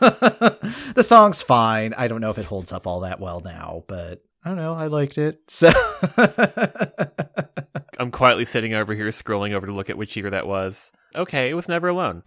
the 0.94 1.02
song's 1.02 1.40
fine. 1.40 1.94
I 1.96 2.06
don't 2.06 2.20
know 2.20 2.28
if 2.28 2.36
it 2.36 2.44
holds 2.44 2.70
up 2.70 2.86
all 2.86 3.00
that 3.00 3.18
well 3.18 3.40
now, 3.40 3.84
but 3.88 4.22
I 4.44 4.50
don't 4.50 4.58
know. 4.58 4.74
I 4.74 4.88
liked 4.88 5.16
it. 5.16 5.40
So 5.48 5.72
I'm 7.98 8.10
quietly 8.10 8.44
sitting 8.44 8.74
over 8.74 8.94
here 8.94 9.08
scrolling 9.08 9.52
over 9.52 9.66
to 9.66 9.72
look 9.72 9.88
at 9.88 9.96
which 9.96 10.16
year 10.16 10.28
that 10.28 10.46
was. 10.46 10.92
Okay, 11.16 11.48
it 11.48 11.54
was 11.54 11.66
Never 11.66 11.88
Alone. 11.88 12.22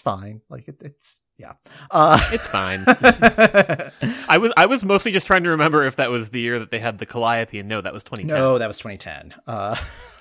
Fine. 0.00 0.42
Like 0.48 0.68
it, 0.68 0.80
it's 0.80 1.22
yeah, 1.38 1.52
uh, 1.90 2.20
it's 2.32 2.46
fine. 2.46 2.84
I 4.28 4.38
was 4.38 4.52
I 4.56 4.66
was 4.66 4.84
mostly 4.84 5.12
just 5.12 5.26
trying 5.26 5.44
to 5.44 5.50
remember 5.50 5.84
if 5.84 5.96
that 5.96 6.10
was 6.10 6.30
the 6.30 6.40
year 6.40 6.58
that 6.58 6.70
they 6.70 6.80
had 6.80 6.98
the 6.98 7.06
Calliope, 7.06 7.58
and 7.58 7.68
no, 7.68 7.80
that 7.80 7.92
was 7.92 8.02
2010. 8.04 8.36
No, 8.36 8.58
that 8.58 8.66
was 8.66 8.78
2010. 8.78 9.34
Uh, 9.46 9.76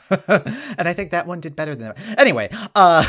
and 0.77 0.87
I 0.87 0.93
think 0.93 1.11
that 1.11 1.27
one 1.27 1.41
did 1.41 1.55
better 1.55 1.75
than 1.75 1.89
that. 1.89 2.19
Anyway, 2.19 2.49
uh, 2.75 3.05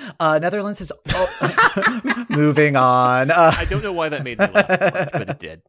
uh, 0.20 0.38
Netherlands 0.38 0.80
is 0.80 0.92
oh, 1.10 2.26
moving 2.28 2.76
on. 2.76 3.30
Uh, 3.30 3.52
I 3.56 3.64
don't 3.66 3.82
know 3.82 3.92
why 3.92 4.08
that 4.08 4.24
made 4.24 4.38
me 4.38 4.46
laugh 4.46 4.78
so 4.78 4.90
much, 4.90 5.12
but 5.12 5.30
it 5.30 5.38
did. 5.38 5.62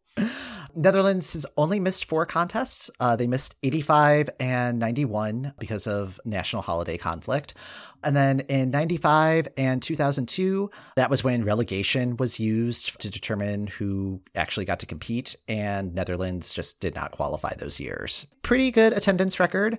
Netherlands 0.75 1.33
has 1.33 1.45
only 1.57 1.79
missed 1.79 2.05
four 2.05 2.25
contests. 2.25 2.89
Uh, 2.99 3.15
they 3.15 3.27
missed 3.27 3.55
85 3.61 4.29
and 4.39 4.79
91 4.79 5.53
because 5.59 5.85
of 5.87 6.19
national 6.25 6.61
holiday 6.61 6.97
conflict. 6.97 7.53
And 8.03 8.15
then 8.15 8.41
in 8.41 8.71
95 8.71 9.47
and 9.57 9.81
2002, 9.81 10.69
that 10.95 11.09
was 11.09 11.23
when 11.23 11.43
relegation 11.43 12.17
was 12.17 12.39
used 12.39 12.99
to 13.01 13.09
determine 13.09 13.67
who 13.67 14.21
actually 14.35 14.65
got 14.65 14.79
to 14.79 14.85
compete, 14.85 15.35
and 15.47 15.93
Netherlands 15.93 16.53
just 16.53 16.79
did 16.79 16.95
not 16.95 17.11
qualify 17.11 17.53
those 17.57 17.79
years. 17.79 18.27
Pretty 18.41 18.71
good 18.71 18.93
attendance 18.93 19.39
record. 19.39 19.77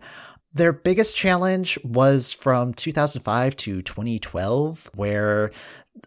Their 0.55 0.73
biggest 0.73 1.17
challenge 1.17 1.79
was 1.83 2.33
from 2.33 2.75
2005 2.75 3.57
to 3.57 3.81
2012, 3.81 4.91
where 4.95 5.51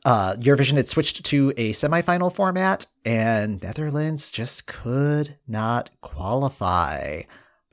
uh, 0.03 0.35
Eurovision 0.35 0.75
had 0.77 0.87
switched 0.87 1.25
to 1.25 1.51
a 1.57 1.73
semifinal 1.73 2.33
format, 2.33 2.85
and 3.03 3.61
Netherlands 3.61 4.29
just 4.29 4.67
could 4.67 5.37
not 5.47 5.89
qualify. 6.01 7.23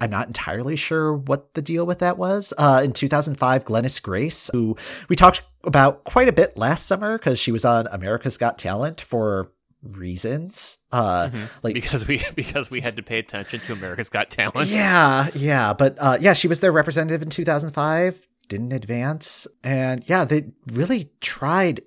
I'm 0.03 0.11
not 0.11 0.27
entirely 0.27 0.75
sure 0.75 1.15
what 1.15 1.55
the 1.55 1.62
deal 1.62 1.87
with 1.87 2.01
that 2.01 2.19
was. 2.19 2.53
Uh, 2.59 2.81
in 2.83 2.93
2005, 2.93 3.65
Glennis 3.65 4.03
Grace, 4.03 4.51
who 4.53 4.77
we 5.09 5.15
talked 5.15 5.43
about 5.62 6.03
quite 6.03 6.27
a 6.27 6.33
bit 6.33 6.57
last 6.57 6.88
summer 6.88 7.17
because 7.17 7.38
she 7.38 7.53
was 7.53 7.65
on 7.65 7.87
America's 7.87 8.37
Got 8.37 8.59
Talent 8.59 9.01
for 9.01 9.53
reasons. 9.81 10.79
Uh, 10.91 11.29
mm-hmm. 11.29 11.45
like 11.62 11.75
because 11.75 12.05
we 12.09 12.21
because 12.35 12.69
we 12.69 12.81
had 12.81 12.97
to 12.97 13.03
pay 13.05 13.21
attention 13.21 13.61
to 13.61 13.73
America's 13.73 14.09
Got 14.09 14.29
Talent. 14.29 14.69
Yeah, 14.69 15.29
yeah, 15.37 15.73
but 15.73 15.97
uh, 16.01 16.19
yeah, 16.21 16.33
she 16.33 16.49
was 16.49 16.59
their 16.59 16.73
representative 16.73 17.23
in 17.23 17.31
2005. 17.31 18.27
Didn't 18.49 18.73
advance, 18.73 19.47
and 19.62 20.03
yeah, 20.09 20.25
they 20.25 20.47
really 20.67 21.12
tried 21.21 21.83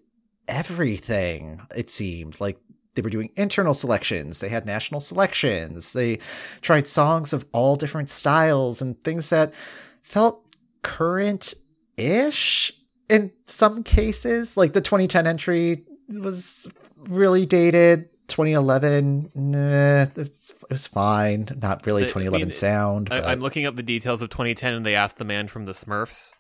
everything. 0.48 1.60
It 1.76 1.90
seemed 1.90 2.40
like 2.40 2.60
they 2.96 3.02
were 3.02 3.10
doing 3.10 3.30
internal 3.36 3.74
selections, 3.74 4.40
they 4.40 4.50
had 4.50 4.66
national 4.66 5.00
selections, 5.00 5.94
they 5.94 6.20
tried 6.62 6.88
songs 6.88 7.34
of 7.34 7.46
all 7.52 7.76
different 7.76 8.10
styles 8.10 8.82
and 8.82 9.02
things 9.04 9.30
that 9.30 9.54
felt 10.02 10.46
current 10.82 11.54
ish 11.98 12.72
in 13.10 13.32
some 13.48 13.84
cases. 13.84 14.58
Like 14.58 14.74
the 14.74 14.82
2010 14.82 15.28
entry 15.28 15.84
was 16.10 16.68
really 16.98 17.46
dated. 17.46 18.10
2011, 18.28 19.32
nah, 19.36 20.02
it 20.02 20.42
was 20.70 20.88
fine. 20.88 21.48
Not 21.62 21.86
really 21.86 22.04
2011 22.04 22.42
I 22.42 22.46
mean, 22.46 22.52
sound. 22.52 23.10
I, 23.12 23.34
am 23.34 23.40
looking 23.40 23.68
up 23.68 23.76
the 23.76 23.84
details 23.84 24.24
of 24.24 24.32
2010, 24.32 24.74
and 24.74 24.86
they 24.86 24.96
asked 24.96 25.18
the 25.18 25.26
man 25.26 25.48
from 25.48 25.68
the 25.68 25.74
Smurfs, 25.74 26.32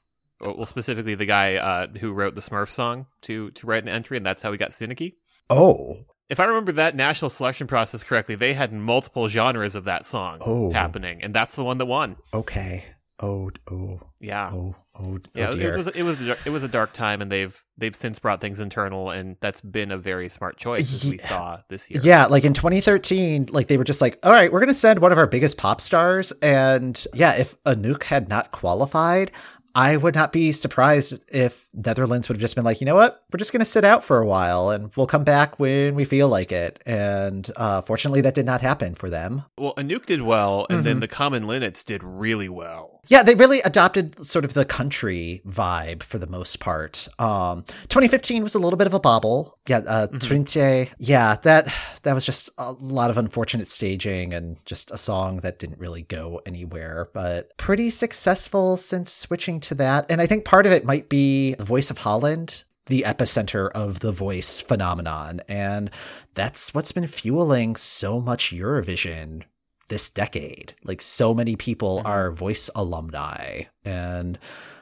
well, 0.41 0.65
specifically 0.65 1.13
the 1.13 1.27
guy 1.27 1.57
uh, 1.57 1.87
who 1.99 2.11
wrote 2.11 2.33
the 2.33 2.41
Smurf 2.41 2.69
song, 2.69 3.05
to 3.21 3.51
to 3.51 3.67
write 3.67 3.83
an 3.83 3.89
entry, 3.89 4.17
and 4.17 4.25
that's 4.25 4.41
how 4.41 4.51
he 4.51 4.57
got 4.57 4.71
Sieneke. 4.71 5.13
Oh, 5.49 6.05
if 6.29 6.39
I 6.39 6.45
remember 6.45 6.71
that 6.73 6.95
national 6.95 7.29
selection 7.29 7.67
process 7.67 8.03
correctly, 8.03 8.35
they 8.35 8.53
had 8.53 8.73
multiple 8.73 9.27
genres 9.27 9.75
of 9.75 9.85
that 9.85 10.05
song 10.05 10.39
oh. 10.41 10.71
happening, 10.71 11.21
and 11.21 11.33
that's 11.33 11.55
the 11.55 11.63
one 11.63 11.77
that 11.77 11.85
won. 11.85 12.17
Okay. 12.33 12.85
Oh, 13.17 13.49
oh, 13.71 14.01
yeah, 14.19 14.51
oh, 14.53 14.75
oh, 14.99 15.05
oh 15.05 15.19
yeah. 15.33 15.51
Oh 15.51 15.57
it 15.57 15.77
was 15.77 15.87
it 15.87 16.03
was 16.03 16.21
it 16.21 16.49
was 16.49 16.65
a 16.65 16.67
dark 16.67 16.91
time, 16.91 17.21
and 17.21 17.31
they've 17.31 17.63
they've 17.77 17.95
since 17.95 18.19
brought 18.19 18.41
things 18.41 18.59
internal, 18.59 19.09
and 19.09 19.37
that's 19.39 19.61
been 19.61 19.89
a 19.91 19.97
very 19.97 20.27
smart 20.27 20.57
choice 20.57 20.93
as 20.93 21.05
yeah. 21.05 21.11
we 21.11 21.17
saw 21.19 21.59
this 21.69 21.89
year. 21.89 22.01
Yeah, 22.03 22.25
like 22.25 22.43
in 22.43 22.51
2013, 22.51 23.47
like 23.51 23.67
they 23.67 23.77
were 23.77 23.85
just 23.85 24.01
like, 24.01 24.19
all 24.21 24.33
right, 24.33 24.51
we're 24.51 24.59
gonna 24.59 24.73
send 24.73 24.99
one 24.99 25.13
of 25.13 25.17
our 25.17 25.27
biggest 25.27 25.57
pop 25.57 25.79
stars, 25.79 26.33
and 26.41 27.07
yeah, 27.13 27.35
if 27.35 27.55
Anouk 27.63 28.03
had 28.03 28.27
not 28.27 28.51
qualified, 28.51 29.31
I 29.75 29.97
would 29.97 30.15
not 30.15 30.31
be 30.31 30.53
surprised 30.53 31.19
if 31.27 31.69
Netherlands 31.73 32.29
would 32.29 32.37
have 32.37 32.41
just 32.41 32.55
been 32.55 32.63
like, 32.63 32.79
you 32.79 32.85
know 32.85 32.95
what, 32.95 33.23
we're 33.31 33.37
just 33.37 33.51
going 33.51 33.59
to 33.59 33.65
sit 33.65 33.83
out 33.83 34.05
for 34.05 34.19
a 34.19 34.25
while 34.25 34.69
and 34.69 34.89
we'll 34.95 35.05
come 35.05 35.25
back 35.25 35.59
when 35.59 35.95
we 35.95 36.05
feel 36.05 36.29
like 36.29 36.53
it. 36.53 36.81
And 36.85 37.51
uh, 37.57 37.81
fortunately, 37.81 38.21
that 38.21 38.33
did 38.33 38.45
not 38.45 38.61
happen 38.61 38.95
for 38.95 39.09
them. 39.09 39.43
Well, 39.57 39.73
Anouk 39.75 40.05
did 40.05 40.21
well, 40.21 40.65
and 40.69 40.77
mm-hmm. 40.79 40.85
then 40.85 40.99
the 41.01 41.09
Common 41.09 41.43
Linnets 41.43 41.83
did 41.83 42.03
really 42.03 42.47
well. 42.47 42.94
Yeah, 43.07 43.23
they 43.23 43.35
really 43.35 43.61
adopted 43.61 44.25
sort 44.25 44.45
of 44.45 44.53
the 44.53 44.65
country 44.65 45.41
vibe 45.47 46.03
for 46.03 46.17
the 46.17 46.27
most 46.27 46.59
part. 46.59 47.07
Um, 47.19 47.63
2015 47.89 48.43
was 48.43 48.55
a 48.55 48.59
little 48.59 48.77
bit 48.77 48.87
of 48.87 48.93
a 48.93 48.99
bobble. 48.99 49.57
Yeah, 49.67 49.79
uh, 49.79 50.07
mm-hmm. 50.07 50.17
Trijntje. 50.17 50.91
Yeah, 50.99 51.35
that 51.43 51.73
that 52.03 52.13
was 52.13 52.25
just 52.25 52.49
a 52.57 52.71
lot 52.73 53.09
of 53.09 53.17
unfortunate 53.17 53.67
staging 53.67 54.33
and 54.33 54.63
just 54.65 54.91
a 54.91 54.97
song 54.97 55.37
that 55.37 55.59
didn't 55.59 55.79
really 55.79 56.03
go 56.03 56.41
anywhere, 56.45 57.09
but 57.13 57.55
pretty 57.57 57.89
successful 57.89 58.77
since 58.77 59.11
switching 59.11 59.59
to 59.61 59.75
that. 59.75 60.05
And 60.09 60.21
I 60.21 60.27
think 60.27 60.45
part 60.45 60.65
of 60.65 60.71
it 60.71 60.85
might 60.85 61.09
be 61.09 61.55
the 61.55 61.65
voice 61.65 61.91
of 61.91 61.99
Holland 61.99 62.63
the 62.87 63.03
epicenter 63.05 63.71
of 63.71 64.01
the 64.01 64.11
voice 64.11 64.61
phenomenon. 64.61 65.41
And 65.47 65.89
that's 66.33 66.73
what's 66.73 66.91
been 66.91 67.07
fueling 67.07 67.75
so 67.75 68.21
much 68.21 68.53
Eurovision 68.53 69.43
this 69.87 70.09
decade. 70.09 70.73
Like 70.83 71.01
so 71.01 71.33
many 71.33 71.55
people 71.55 71.99
mm-hmm. 71.99 72.07
are 72.07 72.31
voice 72.31 72.69
alumni, 72.75 73.63
and 73.83 74.39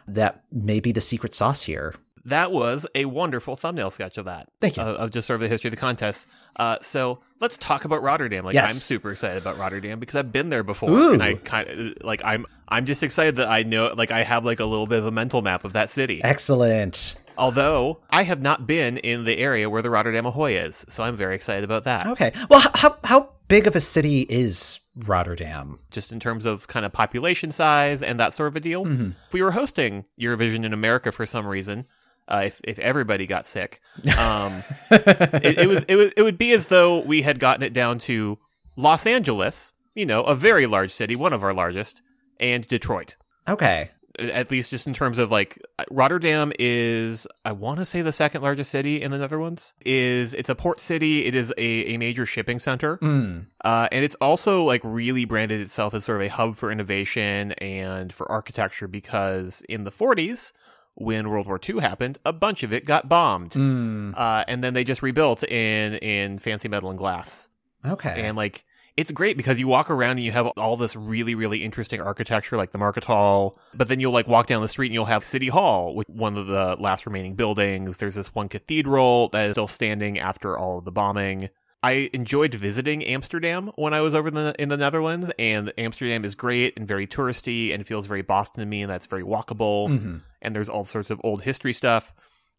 that 0.07 0.43
may 0.51 0.79
be 0.79 0.91
the 0.91 1.01
secret 1.01 1.35
sauce 1.35 1.63
here. 1.63 1.95
That 2.25 2.53
was 2.53 2.87
a 2.95 3.05
wonderful 3.05 3.55
thumbnail 3.55 3.91
sketch 3.91 4.17
of 4.17 4.25
that. 4.25 4.47
Thank 4.61 4.77
you. 4.77 4.83
Uh, 4.83 4.93
of 4.93 5.11
just 5.11 5.27
sort 5.27 5.35
of 5.35 5.41
the 5.41 5.49
history 5.49 5.67
of 5.67 5.73
the 5.73 5.79
contest. 5.79 6.25
Uh, 6.55 6.77
so 6.81 7.19
let's 7.41 7.57
talk 7.57 7.83
about 7.83 8.01
Rotterdam. 8.01 8.45
Like 8.45 8.53
yes. 8.53 8.69
I'm 8.69 8.75
super 8.77 9.11
excited 9.11 9.41
about 9.41 9.57
Rotterdam 9.57 9.99
because 9.99 10.15
I've 10.15 10.31
been 10.31 10.49
there 10.49 10.63
before, 10.63 10.89
Ooh. 10.89 11.13
and 11.13 11.21
I 11.21 11.35
kind 11.35 11.69
of 11.69 11.93
like 12.01 12.23
I'm 12.23 12.45
I'm 12.69 12.85
just 12.85 13.03
excited 13.03 13.35
that 13.37 13.49
I 13.49 13.63
know 13.63 13.93
like 13.95 14.11
I 14.11 14.23
have 14.23 14.45
like 14.45 14.61
a 14.61 14.65
little 14.65 14.87
bit 14.87 14.99
of 14.99 15.05
a 15.05 15.11
mental 15.11 15.41
map 15.41 15.65
of 15.65 15.73
that 15.73 15.91
city. 15.91 16.21
Excellent. 16.23 17.15
Although 17.37 17.99
I 18.09 18.23
have 18.23 18.41
not 18.41 18.67
been 18.67 18.97
in 18.97 19.25
the 19.25 19.37
area 19.37 19.69
where 19.69 19.81
the 19.81 19.89
Rotterdam 19.89 20.25
Ahoy 20.25 20.55
is, 20.55 20.85
so 20.87 21.03
I'm 21.03 21.17
very 21.17 21.35
excited 21.35 21.63
about 21.63 21.83
that. 21.83 22.05
Okay. 22.05 22.31
Well, 22.49 22.63
how 22.75 22.97
how 23.03 23.29
big 23.53 23.67
of 23.67 23.75
a 23.75 23.81
city 23.81 24.21
is 24.21 24.79
Rotterdam? 24.95 25.77
Just 25.91 26.11
in 26.11 26.19
terms 26.19 26.47
of 26.47 26.67
kind 26.67 26.87
of 26.87 26.91
population 26.91 27.51
size 27.51 28.01
and 28.01 28.19
that 28.19 28.33
sort 28.33 28.47
of 28.47 28.55
a 28.55 28.59
deal. 28.59 28.83
Mm-hmm. 28.83 29.11
If 29.27 29.33
we 29.33 29.43
were 29.43 29.51
hosting 29.51 30.05
Eurovision 30.19 30.65
in 30.65 30.73
America 30.73 31.11
for 31.11 31.27
some 31.27 31.45
reason, 31.45 31.85
uh, 32.27 32.43
if 32.45 32.59
if 32.63 32.79
everybody 32.79 33.27
got 33.27 33.45
sick, 33.45 33.79
um, 34.17 34.63
it, 34.91 35.59
it 35.59 35.67
was 35.67 35.83
it 35.87 35.95
was 35.95 36.11
it 36.17 36.23
would 36.23 36.39
be 36.39 36.51
as 36.53 36.67
though 36.67 36.99
we 36.99 37.21
had 37.21 37.37
gotten 37.37 37.61
it 37.61 37.73
down 37.73 37.99
to 37.99 38.39
Los 38.75 39.05
Angeles, 39.05 39.71
you 39.93 40.07
know, 40.07 40.23
a 40.23 40.33
very 40.33 40.65
large 40.65 40.91
city, 40.91 41.15
one 41.15 41.33
of 41.33 41.43
our 41.43 41.53
largest, 41.53 42.01
and 42.39 42.67
Detroit. 42.67 43.17
Okay 43.47 43.91
at 44.19 44.52
least 44.52 44.69
just 44.69 44.86
in 44.88 44.93
terms 44.93 45.17
of 45.17 45.32
like 45.32 45.60
Rotterdam 45.89 46.54
is 46.60 47.26
I 47.45 47.52
want 47.52 47.80
to 47.80 47.86
say 47.86 48.02
the 48.02 48.12
second 48.12 48.41
largest 48.41 48.71
city 48.71 49.02
in 49.02 49.12
the 49.12 49.17
Netherlands. 49.17 49.73
Is 49.86 50.34
it's 50.34 50.49
a 50.49 50.56
port 50.56 50.80
city. 50.80 51.26
It 51.26 51.36
is 51.36 51.52
a, 51.58 51.93
a 51.93 51.97
major 51.97 52.26
shipping 52.26 52.60
center. 52.60 52.97
Mm. 52.97 53.47
uh, 53.63 53.88
and 53.91 54.06
it's 54.06 54.15
also 54.15 54.63
like 54.63 54.82
really 54.84 55.26
branded 55.26 55.62
itself 55.62 55.93
as 55.93 56.06
sort 56.06 56.21
of 56.21 56.28
a 56.28 56.30
hub 56.30 56.58
for 56.58 56.71
innovation 56.71 57.54
and 57.54 58.13
for 58.13 58.32
architecture 58.32 58.88
because 58.88 59.62
in 59.67 59.84
the 59.84 59.91
40s 59.91 60.52
when 60.95 61.30
World 61.30 61.47
War 61.47 61.60
II 61.67 61.80
happened 61.80 62.19
a 62.23 62.32
bunch 62.32 62.62
of 62.62 62.71
it 62.71 62.86
got 62.86 63.10
bombed. 63.10 63.52
Mm. 63.52 64.13
uh, 64.15 64.43
and 64.47 64.63
then 64.63 64.73
they 64.73 64.84
just 64.84 65.02
rebuilt 65.02 65.43
in 65.43 65.95
in 65.95 66.39
fancy 66.39 66.67
metal 66.67 66.89
and 66.89 66.99
glass. 66.99 67.49
Okay. 67.86 68.21
And 68.23 68.38
like 68.38 68.63
it's 68.95 69.12
great 69.12 69.38
because 69.38 69.60
you 69.60 69.67
walk 69.67 69.89
around 69.89 70.12
and 70.12 70.21
you 70.21 70.32
have 70.32 70.47
all 70.58 70.77
this 70.77 70.95
really, 70.95 71.34
really 71.36 71.63
interesting 71.63 71.99
architecture, 71.99 72.58
like 72.58 72.71
the 72.71 72.77
Market 72.77 73.03
Hall. 73.03 73.58
But 73.73 73.88
then 73.88 73.99
you'll 73.99 74.12
like 74.12 74.27
walk 74.27 74.47
down 74.47 74.62
the 74.62 74.67
street 74.67 74.88
and 74.88 74.93
you'll 74.93 75.06
have 75.06 75.25
City 75.25 75.47
Hall, 75.47 75.95
with 75.95 76.10
one 76.10 76.38
of 76.38 76.47
the 76.47 76.75
last 76.79 77.06
remaining 77.06 77.36
buildings. 77.36 77.97
There's 77.97 78.15
this 78.15 78.36
one 78.36 78.49
cathedral 78.49 79.29
that 79.29 79.47
is 79.47 79.53
still 79.53 79.67
standing 79.67 80.19
after 80.19 80.58
all 80.58 80.77
of 80.77 80.86
the 80.86 80.91
bombing. 80.91 81.49
I 81.82 82.10
enjoyed 82.13 82.53
visiting 82.53 83.03
Amsterdam 83.03 83.71
when 83.75 83.93
I 83.93 83.99
was 84.01 84.15
over 84.15 84.29
in 84.29 84.36
the, 84.36 84.56
in 84.58 84.69
the 84.69 84.77
Netherlands, 84.77 85.32
and 85.38 85.73
Amsterdam 85.77 86.23
is 86.23 86.34
great 86.34 86.77
and 86.77 86.88
very 86.88 87.08
touristy 87.08 87.73
and 87.73 87.86
feels 87.86 88.06
very 88.06 88.21
Boston 88.21 88.62
to 88.62 88.65
me, 88.65 88.84
and 88.84 88.89
that's 88.89 89.06
very 89.06 89.23
walkable. 89.23 89.89
Mm-hmm. 89.89 90.17
And 90.41 90.56
there's 90.56 90.69
all 90.69 90.86
sorts 90.86 91.10
of 91.10 91.19
old 91.23 91.41
history 91.41 91.73
stuff 91.73 92.13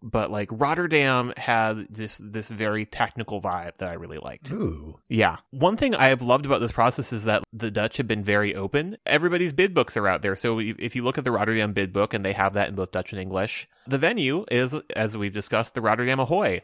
but 0.04 0.30
like 0.30 0.48
Rotterdam 0.52 1.32
had 1.36 1.88
this 1.88 2.20
this 2.22 2.48
very 2.48 2.84
technical 2.84 3.40
vibe 3.40 3.78
that 3.78 3.88
I 3.88 3.94
really 3.94 4.18
liked. 4.18 4.50
Ooh. 4.52 5.00
Yeah. 5.08 5.38
One 5.50 5.78
thing 5.78 5.94
I 5.94 6.08
have 6.08 6.20
loved 6.20 6.44
about 6.44 6.60
this 6.60 6.72
process 6.72 7.12
is 7.12 7.24
that 7.24 7.42
the 7.52 7.70
Dutch 7.70 7.96
have 7.96 8.06
been 8.06 8.22
very 8.22 8.54
open. 8.54 8.98
Everybody's 9.06 9.54
bid 9.54 9.72
books 9.72 9.96
are 9.96 10.06
out 10.06 10.20
there. 10.20 10.36
So 10.36 10.60
if 10.60 10.94
you 10.94 11.02
look 11.02 11.16
at 11.16 11.24
the 11.24 11.32
Rotterdam 11.32 11.72
bid 11.72 11.92
book 11.92 12.12
and 12.12 12.24
they 12.24 12.34
have 12.34 12.52
that 12.52 12.68
in 12.68 12.74
both 12.74 12.92
Dutch 12.92 13.12
and 13.12 13.20
English, 13.20 13.66
the 13.86 13.98
venue 13.98 14.44
is 14.50 14.74
as 14.94 15.16
we've 15.16 15.32
discussed 15.32 15.74
the 15.74 15.80
Rotterdam 15.80 16.20
Ahoy. 16.20 16.62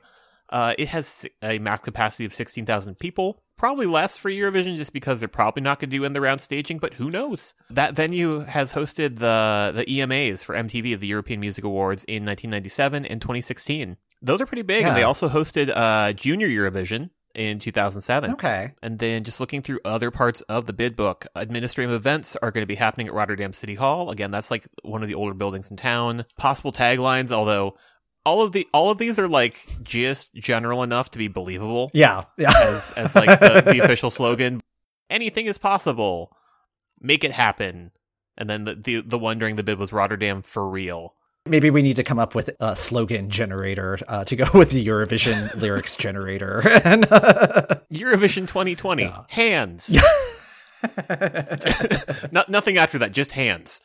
Uh, 0.50 0.74
it 0.78 0.88
has 0.88 1.24
a 1.42 1.58
max 1.60 1.84
capacity 1.84 2.24
of 2.24 2.34
16,000 2.34 2.98
people. 2.98 3.40
Probably 3.60 3.84
less 3.84 4.16
for 4.16 4.30
Eurovision 4.30 4.78
just 4.78 4.94
because 4.94 5.20
they're 5.20 5.28
probably 5.28 5.62
not 5.62 5.80
going 5.80 5.90
to 5.90 5.96
do 5.98 6.04
in 6.04 6.14
the 6.14 6.20
round 6.22 6.40
staging, 6.40 6.78
but 6.78 6.94
who 6.94 7.10
knows? 7.10 7.54
That 7.68 7.92
venue 7.92 8.40
has 8.40 8.72
hosted 8.72 9.18
the, 9.18 9.72
the 9.76 9.84
EMAs 9.84 10.42
for 10.42 10.54
MTV, 10.54 10.98
the 10.98 11.06
European 11.06 11.40
Music 11.40 11.62
Awards, 11.62 12.04
in 12.04 12.24
1997 12.24 13.04
and 13.04 13.20
2016. 13.20 13.98
Those 14.22 14.40
are 14.40 14.46
pretty 14.46 14.62
big. 14.62 14.80
Yeah. 14.80 14.88
And 14.88 14.96
they 14.96 15.02
also 15.02 15.28
hosted 15.28 15.70
uh, 15.76 16.14
Junior 16.14 16.48
Eurovision 16.48 17.10
in 17.34 17.58
2007. 17.58 18.30
Okay. 18.32 18.72
And 18.82 18.98
then 18.98 19.24
just 19.24 19.40
looking 19.40 19.60
through 19.60 19.80
other 19.84 20.10
parts 20.10 20.40
of 20.48 20.64
the 20.64 20.72
bid 20.72 20.96
book, 20.96 21.26
administrative 21.34 21.92
events 21.92 22.36
are 22.36 22.50
going 22.50 22.62
to 22.62 22.66
be 22.66 22.76
happening 22.76 23.08
at 23.08 23.12
Rotterdam 23.12 23.52
City 23.52 23.74
Hall. 23.74 24.08
Again, 24.10 24.30
that's 24.30 24.50
like 24.50 24.66
one 24.84 25.02
of 25.02 25.08
the 25.10 25.16
older 25.16 25.34
buildings 25.34 25.70
in 25.70 25.76
town. 25.76 26.24
Possible 26.38 26.72
taglines, 26.72 27.30
although 27.30 27.76
all 28.24 28.42
of 28.42 28.52
the 28.52 28.68
all 28.72 28.90
of 28.90 28.98
these 28.98 29.18
are 29.18 29.28
like 29.28 29.66
just 29.82 30.34
general 30.34 30.82
enough 30.82 31.10
to 31.12 31.18
be 31.18 31.28
believable. 31.28 31.90
Yeah, 31.94 32.24
yeah. 32.36 32.52
as 32.56 32.90
as 32.92 33.14
like 33.14 33.40
the, 33.40 33.62
the 33.64 33.80
official 33.80 34.10
slogan, 34.10 34.60
anything 35.08 35.46
is 35.46 35.58
possible. 35.58 36.36
Make 37.00 37.24
it 37.24 37.32
happen. 37.32 37.92
And 38.36 38.48
then 38.48 38.64
the, 38.64 38.74
the 38.74 39.00
the 39.00 39.18
one 39.18 39.38
during 39.38 39.56
the 39.56 39.62
bid 39.62 39.78
was 39.78 39.92
Rotterdam 39.92 40.42
for 40.42 40.68
real. 40.68 41.14
Maybe 41.46 41.70
we 41.70 41.82
need 41.82 41.96
to 41.96 42.04
come 42.04 42.18
up 42.18 42.34
with 42.34 42.50
a 42.60 42.76
slogan 42.76 43.30
generator 43.30 43.98
uh, 44.06 44.24
to 44.24 44.36
go 44.36 44.46
with 44.54 44.70
the 44.70 44.86
Eurovision 44.86 45.54
lyrics 45.60 45.96
generator. 45.96 46.60
and, 46.84 47.04
Eurovision 47.90 48.46
2020 48.46 49.02
yeah. 49.04 49.22
hands. 49.28 49.90
no, 52.30 52.44
nothing 52.48 52.76
after 52.76 52.98
that, 52.98 53.12
just 53.12 53.32
hands 53.32 53.80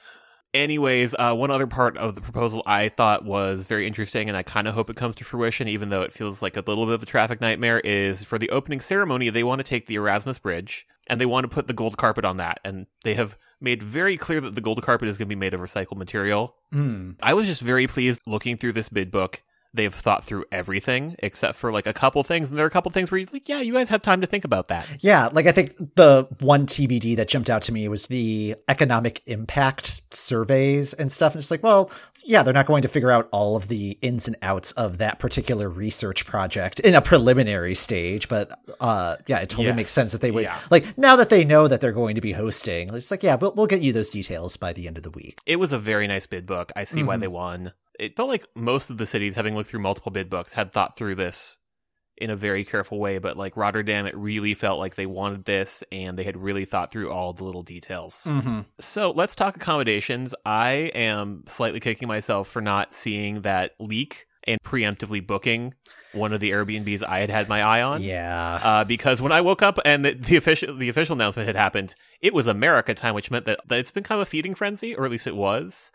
Anyways, 0.55 1.13
uh, 1.19 1.35
one 1.35 1.51
other 1.51 1.67
part 1.67 1.97
of 1.97 2.15
the 2.15 2.21
proposal 2.21 2.63
I 2.65 2.87
thought 2.87 3.25
was 3.25 3.67
very 3.67 3.85
interesting, 3.85 4.29
and 4.29 4.37
I 4.37 4.43
kind 4.43 4.69
of 4.69 4.73
hope 4.73 4.89
it 4.89 4.95
comes 4.95 5.13
to 5.15 5.25
fruition, 5.25 5.67
even 5.67 5.89
though 5.89 6.01
it 6.01 6.13
feels 6.13 6.41
like 6.41 6.55
a 6.55 6.61
little 6.61 6.85
bit 6.85 6.93
of 6.93 7.03
a 7.03 7.05
traffic 7.05 7.41
nightmare, 7.41 7.81
is 7.81 8.23
for 8.23 8.37
the 8.39 8.49
opening 8.51 8.79
ceremony, 8.79 9.29
they 9.29 9.43
want 9.43 9.59
to 9.59 9.65
take 9.65 9.87
the 9.87 9.95
Erasmus 9.95 10.39
Bridge 10.39 10.87
and 11.07 11.19
they 11.19 11.25
want 11.25 11.43
to 11.43 11.49
put 11.49 11.67
the 11.67 11.73
gold 11.73 11.97
carpet 11.97 12.23
on 12.23 12.37
that. 12.37 12.61
And 12.63 12.87
they 13.03 13.15
have 13.15 13.37
made 13.59 13.83
very 13.83 14.15
clear 14.15 14.39
that 14.39 14.55
the 14.55 14.61
gold 14.61 14.81
carpet 14.81 15.09
is 15.09 15.17
going 15.17 15.27
to 15.27 15.35
be 15.35 15.39
made 15.39 15.53
of 15.53 15.59
recycled 15.59 15.97
material. 15.97 16.55
Mm. 16.73 17.15
I 17.21 17.33
was 17.33 17.47
just 17.47 17.61
very 17.61 17.85
pleased 17.85 18.21
looking 18.25 18.55
through 18.55 18.73
this 18.73 18.87
bid 18.87 19.11
book 19.11 19.43
they've 19.75 19.93
thought 19.93 20.23
through 20.23 20.45
everything 20.51 21.15
except 21.19 21.57
for 21.57 21.71
like 21.71 21.85
a 21.85 21.93
couple 21.93 22.23
things 22.23 22.49
and 22.49 22.57
there 22.57 22.65
are 22.65 22.67
a 22.67 22.71
couple 22.71 22.91
things 22.91 23.11
where 23.11 23.19
you're 23.19 23.29
like 23.33 23.47
yeah 23.49 23.61
you 23.61 23.73
guys 23.73 23.89
have 23.89 24.01
time 24.01 24.21
to 24.21 24.27
think 24.27 24.43
about 24.45 24.67
that 24.69 24.87
Yeah, 25.01 25.29
like 25.31 25.45
I 25.47 25.51
think 25.51 25.75
the 25.95 26.27
one 26.39 26.65
TBD 26.65 27.15
that 27.17 27.27
jumped 27.27 27.49
out 27.49 27.61
to 27.63 27.71
me 27.71 27.87
was 27.87 28.07
the 28.07 28.55
economic 28.67 29.21
impact 29.25 30.01
surveys 30.13 30.93
and 30.93 31.11
stuff. 31.11 31.33
And 31.33 31.39
it's 31.41 31.51
like, 31.51 31.63
well, 31.63 31.91
yeah, 32.23 32.41
they're 32.43 32.53
not 32.53 32.65
going 32.65 32.81
to 32.81 32.87
figure 32.87 33.11
out 33.11 33.27
all 33.31 33.55
of 33.55 33.67
the 33.67 33.97
ins 34.01 34.27
and 34.27 34.35
outs 34.41 34.71
of 34.73 34.97
that 34.97 35.19
particular 35.19 35.69
research 35.69 36.25
project 36.25 36.79
in 36.79 36.95
a 36.95 37.01
preliminary 37.01 37.75
stage. 37.75 38.27
But 38.27 38.57
uh, 38.79 39.17
yeah, 39.27 39.39
it 39.39 39.49
totally 39.49 39.67
Yes. 39.67 39.75
makes 39.75 39.91
sense 39.91 40.11
that 40.13 40.21
they 40.21 40.31
would, 40.31 40.43
Yeah. 40.43 40.57
like, 40.69 40.97
now 40.97 41.15
that 41.15 41.29
they 41.29 41.43
know 41.45 41.67
that 41.67 41.81
they're 41.81 41.91
going 41.91 42.15
to 42.15 42.21
be 42.21 42.33
hosting, 42.33 42.93
it's 42.93 43.11
like, 43.11 43.23
yeah, 43.23 43.35
we'll, 43.35 43.53
we'll 43.53 43.67
get 43.67 43.81
you 43.81 43.93
those 43.93 44.09
details 44.09 44.57
by 44.57 44.73
the 44.73 44.87
end 44.87 44.97
of 44.97 45.03
the 45.03 45.09
week. 45.11 45.39
it 45.45 45.57
was 45.57 45.71
a 45.73 45.79
very 45.79 46.07
nice 46.07 46.25
bid 46.25 46.45
book 46.45 46.71
i 46.75 46.83
see 46.83 47.03
why 47.03 47.15
Mhm. 47.15 47.19
they 47.21 47.27
won 47.27 47.71
it 47.99 48.15
felt 48.15 48.29
like 48.29 48.45
most 48.55 48.89
of 48.89 48.97
the 48.97 49.07
cities 49.07 49.35
having 49.35 49.55
looked 49.55 49.69
through 49.69 49.81
multiple 49.81 50.11
bid 50.11 50.29
books 50.29 50.53
had 50.53 50.71
thought 50.71 50.97
through 50.97 51.15
this 51.15 51.57
in 52.17 52.29
a 52.29 52.35
very 52.35 52.63
careful 52.63 52.97
way 52.97 53.17
but 53.17 53.35
like 53.35 53.57
rotterdam 53.57 54.05
it 54.05 54.15
really 54.15 54.53
felt 54.53 54.79
like 54.79 54.95
they 54.95 55.05
wanted 55.05 55.43
this 55.43 55.83
and 55.91 56.17
they 56.17 56.23
had 56.23 56.37
really 56.37 56.63
thought 56.63 56.89
through 56.89 57.11
all 57.11 57.33
the 57.33 57.43
little 57.43 57.63
details 57.63 58.25
Mm-hmm. 58.25 58.61
So 58.79 59.11
let's 59.11 59.35
talk 59.35 59.55
accommodations. 59.55 60.35
I 60.45 60.91
am 60.93 61.43
slightly 61.47 61.79
kicking 61.79 62.07
myself 62.07 62.47
for 62.47 62.61
not 62.61 62.93
seeing 62.93 63.41
that 63.41 63.75
leak 63.79 64.27
and 64.45 64.59
preemptively 64.63 65.25
booking 65.25 65.73
one 66.13 66.33
of 66.33 66.39
the 66.39 66.51
Airbnbs 66.51 67.03
I 67.03 67.19
had 67.19 67.29
had 67.29 67.49
my 67.49 67.61
eye 67.61 67.81
on. 67.81 68.01
Yeah. 68.01 68.59
Uh, 68.63 68.83
because 68.83 69.21
when 69.21 69.31
I 69.31 69.41
woke 69.41 69.61
up 69.61 69.79
and 69.85 70.05
the, 70.05 70.13
the 70.13 70.37
official 70.37 70.75
the 70.75 70.89
official 70.89 71.15
announcement 71.15 71.47
had 71.47 71.55
happened, 71.55 71.95
it 72.21 72.33
was 72.33 72.47
America 72.47 72.93
time, 72.93 73.15
which 73.15 73.31
meant 73.31 73.45
that, 73.45 73.59
that 73.67 73.79
it's 73.79 73.91
been 73.91 74.03
kind 74.03 74.21
of 74.21 74.27
a 74.27 74.29
feeding 74.29 74.55
frenzy, 74.55 74.95
or 74.95 75.05
at 75.05 75.11
least 75.11 75.27
it 75.27 75.35
was, 75.35 75.91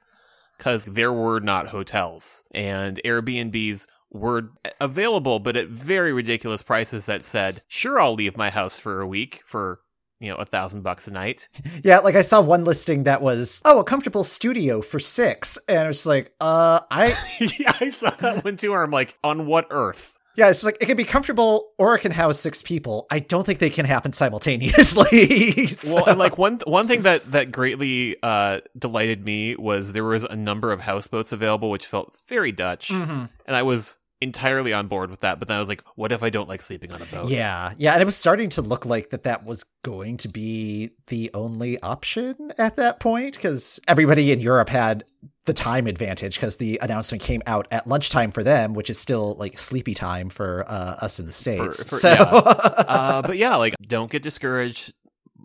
because 0.60 0.84
there 0.84 1.12
were 1.12 1.40
not 1.40 1.68
hotels 1.68 2.44
and 2.52 3.00
Airbnbs 3.02 3.86
were 4.10 4.50
available, 4.78 5.38
but 5.38 5.56
at 5.56 5.68
very 5.68 6.12
ridiculous 6.12 6.62
prices. 6.62 7.06
That 7.06 7.24
said, 7.24 7.62
sure, 7.66 7.98
I'll 7.98 8.12
leave 8.12 8.36
my 8.36 8.50
house 8.50 8.78
for 8.78 9.00
a 9.00 9.06
week 9.06 9.40
for 9.46 9.80
you 10.18 10.30
know 10.30 10.36
a 10.36 10.44
thousand 10.44 10.82
bucks 10.82 11.08
a 11.08 11.12
night. 11.12 11.48
Yeah, 11.82 12.00
like 12.00 12.14
I 12.14 12.20
saw 12.20 12.42
one 12.42 12.64
listing 12.66 13.04
that 13.04 13.22
was, 13.22 13.62
oh, 13.64 13.78
a 13.78 13.84
comfortable 13.84 14.22
studio 14.22 14.82
for 14.82 14.98
six. 15.00 15.58
And 15.66 15.78
I 15.78 15.86
was 15.86 16.04
like, 16.04 16.34
uh, 16.42 16.80
I, 16.90 17.16
yeah, 17.58 17.72
I 17.80 17.88
saw 17.88 18.10
that 18.10 18.44
one 18.44 18.58
too. 18.58 18.72
Where 18.72 18.82
I'm 18.82 18.90
like, 18.90 19.16
on 19.24 19.46
what 19.46 19.66
earth? 19.70 20.18
Yeah, 20.40 20.48
it's 20.48 20.64
like 20.64 20.78
it 20.80 20.86
can 20.86 20.96
be 20.96 21.04
comfortable 21.04 21.72
or 21.76 21.94
it 21.94 21.98
can 22.00 22.12
house 22.12 22.40
six 22.40 22.62
people. 22.62 23.06
I 23.10 23.18
don't 23.18 23.44
think 23.44 23.58
they 23.58 23.68
can 23.68 23.84
happen 23.84 24.14
simultaneously. 24.14 25.68
Well, 25.84 26.06
and 26.06 26.18
like 26.18 26.38
one 26.38 26.60
one 26.64 26.88
thing 26.88 27.02
that 27.02 27.30
that 27.32 27.52
greatly 27.52 28.16
uh, 28.22 28.60
delighted 28.78 29.22
me 29.24 29.54
was 29.56 29.92
there 29.92 30.04
was 30.04 30.24
a 30.24 30.36
number 30.36 30.72
of 30.72 30.80
houseboats 30.80 31.32
available, 31.32 31.68
which 31.70 31.84
felt 31.86 32.14
very 32.26 32.52
Dutch, 32.52 32.88
Mhm. 32.88 33.28
and 33.46 33.56
I 33.56 33.62
was 33.62 33.96
entirely 34.20 34.72
on 34.72 34.86
board 34.86 35.10
with 35.10 35.20
that. 35.20 35.38
But 35.38 35.48
then 35.48 35.56
I 35.56 35.60
was 35.60 35.68
like, 35.68 35.82
what 35.96 36.12
if 36.12 36.22
I 36.22 36.30
don't 36.30 36.48
like 36.48 36.60
sleeping 36.62 36.92
on 36.92 37.00
a 37.02 37.06
boat? 37.06 37.28
yeah, 37.30 37.72
yeah, 37.78 37.92
and 37.94 38.02
it 38.02 38.04
was 38.04 38.16
starting 38.16 38.48
to 38.50 38.62
look 38.62 38.84
like 38.84 39.10
that 39.10 39.22
that 39.24 39.44
was 39.44 39.64
going 39.82 40.16
to 40.18 40.28
be 40.28 40.90
the 41.06 41.30
only 41.34 41.80
option 41.82 42.52
at 42.58 42.76
that 42.76 43.00
point 43.00 43.34
because 43.34 43.80
everybody 43.88 44.30
in 44.32 44.40
Europe 44.40 44.68
had 44.68 45.04
the 45.46 45.54
time 45.54 45.86
advantage 45.86 46.34
because 46.36 46.56
the 46.56 46.78
announcement 46.82 47.22
came 47.22 47.42
out 47.46 47.66
at 47.70 47.86
lunchtime 47.86 48.30
for 48.30 48.42
them, 48.42 48.74
which 48.74 48.90
is 48.90 48.98
still 48.98 49.34
like 49.38 49.58
sleepy 49.58 49.94
time 49.94 50.28
for 50.28 50.64
uh, 50.68 50.96
us 51.00 51.18
in 51.18 51.26
the 51.26 51.32
states. 51.32 51.82
for- 51.84 51.96
so 51.98 52.10
yeah. 52.10 52.20
uh, 52.22 53.22
but 53.22 53.36
yeah, 53.38 53.56
like 53.56 53.74
don't 53.86 54.10
get 54.10 54.22
discouraged. 54.22 54.92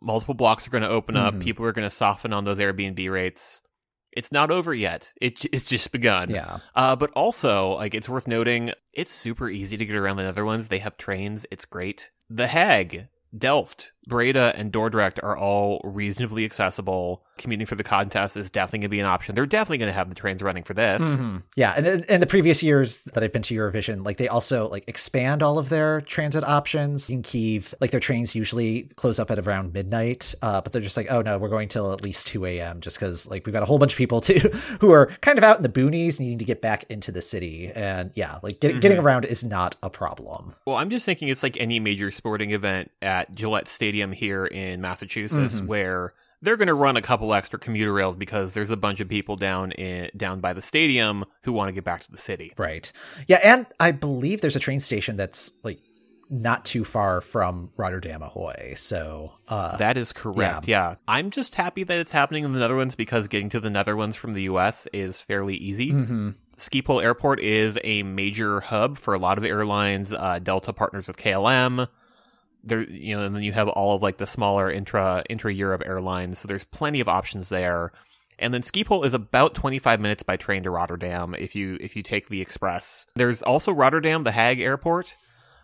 Multiple 0.01 0.35
blocks 0.35 0.67
are 0.67 0.69
going 0.69 0.83
to 0.83 0.89
open 0.89 1.15
up. 1.15 1.33
Mhm. 1.33 1.41
People 1.41 1.65
are 1.65 1.71
going 1.71 1.87
to 1.87 1.95
soften 1.95 2.33
on 2.33 2.43
those 2.43 2.59
Airbnb 2.59 3.09
rates. 3.09 3.61
It's 4.15 4.31
not 4.31 4.49
over 4.51 4.73
yet. 4.73 5.11
It 5.21 5.45
it's 5.53 5.69
just 5.69 5.91
begun. 5.91 6.29
yeah, 6.29 6.59
Uh, 6.73 6.95
but 6.95 7.11
also, 7.11 7.73
like, 7.73 7.93
it's 7.93 8.07
worth 8.09 8.27
noting, 8.27 8.71
it's 8.93 9.11
super 9.11 9.49
easy 9.49 9.75
to 9.77 9.85
get 9.85 9.95
around 9.95 10.17
the 10.17 10.23
Netherlands. 10.23 10.69
They 10.69 10.79
have 10.79 10.97
trains. 10.97 11.45
It's 11.51 11.65
great. 11.65 12.11
The 12.29 12.47
Hague, 12.47 13.07
Delft, 13.37 13.91
Breda, 14.07 14.53
and 14.55 14.71
Dordrecht 14.71 15.19
are 15.21 15.37
all 15.37 15.81
reasonably 15.83 16.45
accessible. 16.45 17.24
Commuting 17.37 17.65
for 17.67 17.75
the 17.75 17.83
contest 17.83 18.37
is 18.37 18.49
definitely 18.49 18.79
going 18.79 18.83
to 18.89 18.89
be 18.89 18.99
an 19.01 19.05
option. 19.05 19.35
They're 19.35 19.45
definitely 19.45 19.79
going 19.79 19.89
to 19.89 19.93
have 19.93 20.07
the 20.07 20.15
trains 20.15 20.41
running 20.41 20.63
for 20.63 20.73
this. 20.73 21.01
Mhm. 21.01 21.43
Yeah, 21.57 21.73
and 21.75 22.05
in, 22.05 22.21
the 22.21 22.25
previous 22.25 22.63
years 22.63 22.99
that 22.99 23.23
I've 23.23 23.33
been 23.33 23.41
to 23.41 23.53
Eurovision, 23.53 24.05
like 24.05 24.15
they 24.15 24.29
also 24.29 24.69
like 24.69 24.85
expand 24.87 25.43
all 25.43 25.59
of 25.59 25.67
their 25.67 25.99
transit 25.99 26.45
options. 26.45 27.09
In 27.09 27.23
Kiev, 27.23 27.75
like 27.81 27.91
their 27.91 27.99
trains 27.99 28.35
usually 28.35 28.83
close 28.95 29.19
up 29.19 29.29
at 29.31 29.37
around 29.37 29.73
midnight, 29.73 30.33
uh, 30.41 30.61
but 30.61 30.71
they're 30.71 30.81
just 30.81 30.95
like, 30.95 31.07
oh 31.11 31.21
no, 31.21 31.37
we're 31.37 31.49
going 31.49 31.67
till 31.67 31.91
at 31.91 32.01
least 32.01 32.25
two 32.27 32.45
a.m. 32.45 32.79
just 32.79 32.97
because 32.97 33.27
like 33.27 33.45
we've 33.45 33.53
got 33.53 33.63
a 33.63 33.65
whole 33.65 33.79
bunch 33.79 33.91
of 33.91 33.97
people 33.97 34.21
too 34.29 34.39
who 34.79 34.91
are 34.93 35.07
kind 35.21 35.37
of 35.37 35.43
out 35.43 35.57
in 35.57 35.63
the 35.63 35.69
boonies, 35.69 36.21
needing 36.21 36.39
to 36.39 36.45
get 36.45 36.61
back 36.61 36.85
into 36.89 37.11
the 37.11 37.21
city, 37.21 37.69
and 37.75 38.11
yeah, 38.15 38.39
like 38.43 38.61
get, 38.61 38.79
getting 38.79 38.97
around 38.99 39.25
is 39.25 39.43
not 39.43 39.75
a 39.83 39.89
problem. 39.89 40.55
Well, 40.65 40.77
I'm 40.77 40.89
just 40.89 41.05
thinking 41.05 41.27
it's 41.27 41.43
like 41.43 41.57
any 41.59 41.81
major 41.81 42.11
sporting 42.11 42.51
event 42.51 42.91
at 43.01 43.35
Gillette 43.35 43.67
Stadium 43.67 44.13
here 44.13 44.45
in 44.45 44.79
Massachusetts, 44.79 45.59
Mhm. 45.59 45.65
where 45.67 46.13
they're 46.45 46.55
going 46.57 46.67
to 46.67 46.73
run 46.73 46.95
a 46.95 47.01
couple 47.01 47.33
extra 47.33 47.59
commuter 47.59 47.91
rails 47.91 48.15
because 48.15 48.53
there's 48.53 48.69
a 48.69 48.77
bunch 48.77 48.99
of 49.01 49.09
people 49.09 49.35
down 49.35 49.71
in 49.73 50.09
down 50.15 50.39
by 50.39 50.53
the 50.53 50.61
stadium 50.61 51.25
who 51.43 51.51
want 51.51 51.67
to 51.67 51.73
get 51.73 51.83
back 51.83 52.03
to 52.05 52.11
the 52.11 52.17
city. 52.17 52.53
Right. 52.57 52.91
Yeah, 53.27 53.39
and 53.43 53.65
I 53.79 53.91
believe 53.91 54.41
there's 54.41 54.55
a 54.55 54.59
train 54.59 54.79
station 54.79 55.17
that's 55.17 55.51
like 55.63 55.79
not 56.29 56.65
too 56.65 56.83
far 56.83 57.21
from 57.21 57.71
Rotterdam 57.77 58.23
Ahoy. 58.23 58.73
So, 58.77 59.33
uh, 59.47 59.77
That 59.77 59.95
is 59.95 60.11
correct. 60.11 60.67
Yeah. 60.67 60.95
I'm 61.07 61.29
just 61.29 61.53
happy 61.53 61.83
that 61.83 61.99
it's 61.99 62.11
happening 62.11 62.43
in 62.43 62.51
the 62.53 62.59
Netherlands 62.59 62.95
because 62.95 63.27
getting 63.27 63.49
to 63.49 63.59
the 63.59 63.69
Netherlands 63.69 64.15
from 64.15 64.33
the 64.33 64.43
US 64.43 64.87
is 64.91 65.21
fairly 65.21 65.55
easy. 65.55 65.91
mhm. 65.91 66.33
Schiphol 66.57 67.03
Airport 67.03 67.41
is 67.41 67.77
a 67.83 68.01
major 68.03 68.61
hub 68.61 68.97
for 68.97 69.13
a 69.13 69.19
lot 69.19 69.37
of 69.37 69.43
airlines. 69.43 70.11
Uh, 70.13 70.39
Delta 70.41 70.73
partners 70.73 71.05
with 71.07 71.17
KLM. 71.17 71.87
There, 72.65 72.81
you 72.81 73.15
know, 73.15 73.23
and 73.23 73.35
then 73.35 73.43
you 73.43 73.53
have 73.53 73.67
all 73.69 73.95
of 73.95 74.01
like 74.01 74.17
the 74.17 74.27
smaller 74.27 74.71
intra 74.71 75.23
intra 75.29 75.53
Europe 75.53 75.83
airlines. 75.85 76.39
So 76.39 76.47
there's 76.47 76.63
plenty 76.63 76.99
of 76.99 77.07
options 77.07 77.49
there. 77.49 77.91
And 78.37 78.53
then 78.53 78.63
Schiphol 78.63 79.05
is 79.05 79.13
about 79.13 79.55
25 79.55 80.01
minutes 80.01 80.23
by 80.23 80.35
train 80.35 80.63
to 80.63 80.69
Rotterdam 80.69 81.35
if 81.35 81.55
you 81.55 81.77
if 81.79 81.95
you 81.95 82.03
take 82.03 82.27
the 82.27 82.41
express. 82.41 83.05
There's 83.15 83.41
also 83.41 83.71
Rotterdam, 83.71 84.23
the 84.23 84.31
Hague 84.31 84.59
Airport, 84.59 85.15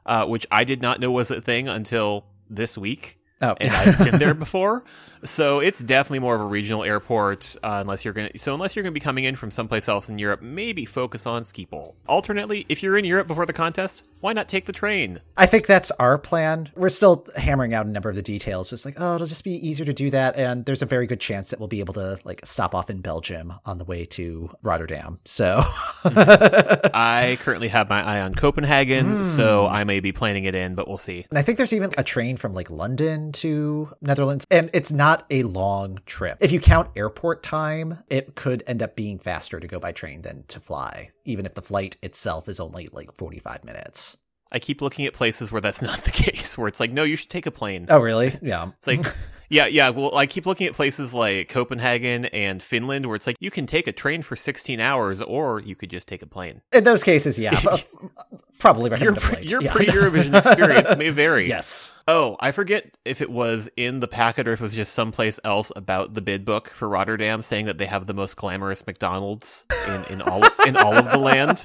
uh, 0.06 0.26
which 0.28 0.48
I 0.52 0.64
did 0.64 0.82
not 0.82 1.00
know 1.00 1.12
was 1.12 1.32
a 1.32 1.42
thing 1.42 1.68
until 1.68 2.26
this 2.50 2.78
week 2.78 3.20
oh, 3.42 3.56
and 3.60 3.74
I've 3.74 3.98
been 3.98 4.20
there 4.20 4.34
before. 4.34 4.84
So 5.24 5.60
it's 5.60 5.80
definitely 5.80 6.20
more 6.20 6.36
of 6.36 6.42
a 6.42 6.46
regional 6.46 6.84
airport, 6.84 7.56
uh, 7.64 7.80
unless 7.82 8.04
you're 8.04 8.14
gonna. 8.14 8.38
So 8.38 8.54
unless 8.54 8.76
you're 8.76 8.84
gonna 8.84 8.92
be 8.92 9.00
coming 9.00 9.24
in 9.24 9.36
from 9.36 9.52
someplace 9.52 9.88
else 9.88 10.10
in 10.10 10.18
Europe, 10.18 10.42
maybe 10.42 10.86
focus 10.86 11.26
on 11.26 11.44
Schiphol. 11.44 11.94
Alternately, 12.08 12.66
if 12.70 12.82
you're 12.82 12.98
in 12.98 13.06
Europe 13.06 13.28
before 13.28 13.46
the 13.46 13.54
contest, 13.54 14.04
why 14.22 14.34
not 14.34 14.48
take 14.48 14.66
the 14.68 14.72
train? 14.72 15.20
I 15.36 15.48
think 15.48 15.66
that's 15.66 15.92
our 15.92 16.18
plan. 16.18 16.72
We're 16.76 16.90
still 16.90 17.26
hammering 17.36 17.74
out 17.74 17.86
a 17.88 17.90
number 17.90 18.10
of 18.10 18.16
the 18.16 18.22
details. 18.22 18.70
But 18.70 18.74
it's 18.74 18.86
like, 18.86 18.96
oh, 19.00 19.16
it'll 19.16 19.28
just 19.28 19.44
be 19.44 19.68
easier 19.68 19.86
to 19.86 19.94
do 19.94 20.10
that, 20.12 20.36
and 20.36 20.66
there's 20.66 20.82
a 20.82 20.86
very 20.86 21.08
good 21.08 21.20
chance 21.20 21.50
that 21.50 21.60
we'll 21.60 21.68
be 21.68 21.80
able 21.80 21.94
to 21.96 22.20
like 22.24 22.46
stop 22.46 22.76
off 22.76 22.90
in 22.90 23.02
Belgium 23.02 23.54
on 23.66 23.78
the 23.78 23.84
way 23.84 24.06
to 24.06 24.52
Rotterdam. 24.62 25.20
So, 25.26 25.64
I 26.06 27.38
currently 27.42 27.70
have 27.70 27.90
my 27.90 28.04
eye 28.04 28.22
on 28.22 28.36
Copenhagen, 28.36 29.26
so 29.26 29.68
I 29.68 29.84
may 29.84 30.00
be 30.00 30.12
planning 30.12 30.46
it 30.46 30.56
in, 30.56 30.76
but 30.76 30.88
we'll 30.88 30.98
see. 30.98 31.26
and 31.30 31.38
I 31.38 31.42
think 31.42 31.58
there's 31.58 31.74
even 31.74 31.92
a 31.98 32.04
train 32.04 32.38
from 32.38 32.54
like 32.54 32.70
London 32.70 33.32
to 33.34 33.94
Netherlands, 34.02 34.46
and 34.52 34.70
it's 34.74 34.92
not 34.92 35.11
a 35.30 35.44
long 35.44 36.00
trip. 36.06 36.38
If 36.40 36.52
you 36.52 36.60
count 36.60 36.90
airport 36.96 37.44
time, 37.44 38.00
it 38.10 38.36
could 38.36 38.64
end 38.68 38.82
up 38.82 38.96
being 38.96 39.20
faster 39.20 39.60
to 39.60 39.68
go 39.68 39.80
by 39.80 39.92
train 39.92 40.22
than 40.22 40.44
to 40.48 40.60
fly, 40.60 41.12
even 41.26 41.46
if 41.46 41.54
the 41.54 41.62
flight 41.62 41.98
itself 42.02 42.48
is 42.48 42.60
only 42.60 42.90
like 42.92 43.14
45 43.16 43.64
minutes. 43.64 44.18
I 44.52 44.60
keep 44.60 44.82
looking 44.82 45.06
at 45.06 45.14
places 45.14 45.52
where 45.52 45.62
that's 45.62 45.82
not 45.82 46.04
the 46.04 46.12
case, 46.12 46.58
where 46.58 46.68
it's 46.68 46.80
like, 46.80 46.92
no, 46.92 47.04
you 47.04 47.16
should 47.16 47.30
take 47.30 47.46
a 47.46 47.52
plane. 47.52 47.86
Oh, 47.90 48.00
really? 48.00 48.34
Yeah. 48.42 48.70
It's 48.78 48.88
like, 48.88 49.06
yeah, 49.52 49.68
yeah. 49.68 49.90
Well, 49.90 50.16
I 50.16 50.26
keep 50.26 50.46
looking 50.48 50.66
at 50.66 50.74
places 50.74 51.14
like 51.14 51.50
Copenhagen 51.50 52.26
and 52.26 52.64
Finland, 52.64 53.06
where 53.06 53.16
it's 53.16 53.28
like 53.28 53.36
you 53.40 53.52
can 53.52 53.66
take 53.68 53.86
a 53.86 53.92
train 53.92 54.22
for 54.24 54.36
16 54.36 54.80
hours, 54.80 55.22
or 55.22 55.60
you 55.60 55.76
could 55.76 55.90
just 55.92 56.08
take 56.08 56.22
a 56.22 56.26
plane. 56.26 56.62
In 56.74 56.84
those 56.86 57.04
cases, 57.04 57.38
yeah, 57.38 57.60
probably 58.60 58.90
Your 58.90 58.92
recommend 58.92 59.18
a 59.18 59.22
pre- 59.22 59.36
flight. 59.36 59.50
your 59.50 59.62
Yeah. 59.62 59.74
pre 59.74 59.86
Eurovision 59.88 60.36
experience 60.38 60.96
may 60.98 61.10
vary. 61.10 61.48
Yes. 61.48 61.94
Oh, 62.08 62.36
I 62.40 62.52
forget 62.52 62.98
if 63.06 63.22
it 63.22 63.30
was 63.30 63.70
in 63.78 64.00
the 64.00 64.08
packet 64.08 64.48
or 64.48 64.54
if 64.54 64.60
it 64.60 64.64
was 64.64 64.74
just 64.74 64.94
someplace 64.94 65.40
else 65.44 65.72
about 65.76 66.14
the 66.14 66.22
bid 66.22 66.46
book 66.46 66.70
for 66.70 66.90
Rotterdam, 66.90 67.42
saying 67.42 67.66
that 67.66 67.78
they 67.78 67.86
have 67.86 68.08
the 68.08 68.14
most 68.14 68.36
glamorous 68.36 68.86
McDonald's 68.86 69.66
in, 69.88 70.04
in 70.16 70.22
all 70.22 70.44
in 70.66 70.76
all 70.78 70.94
of 70.96 71.12
the 71.12 71.18
land. 71.18 71.64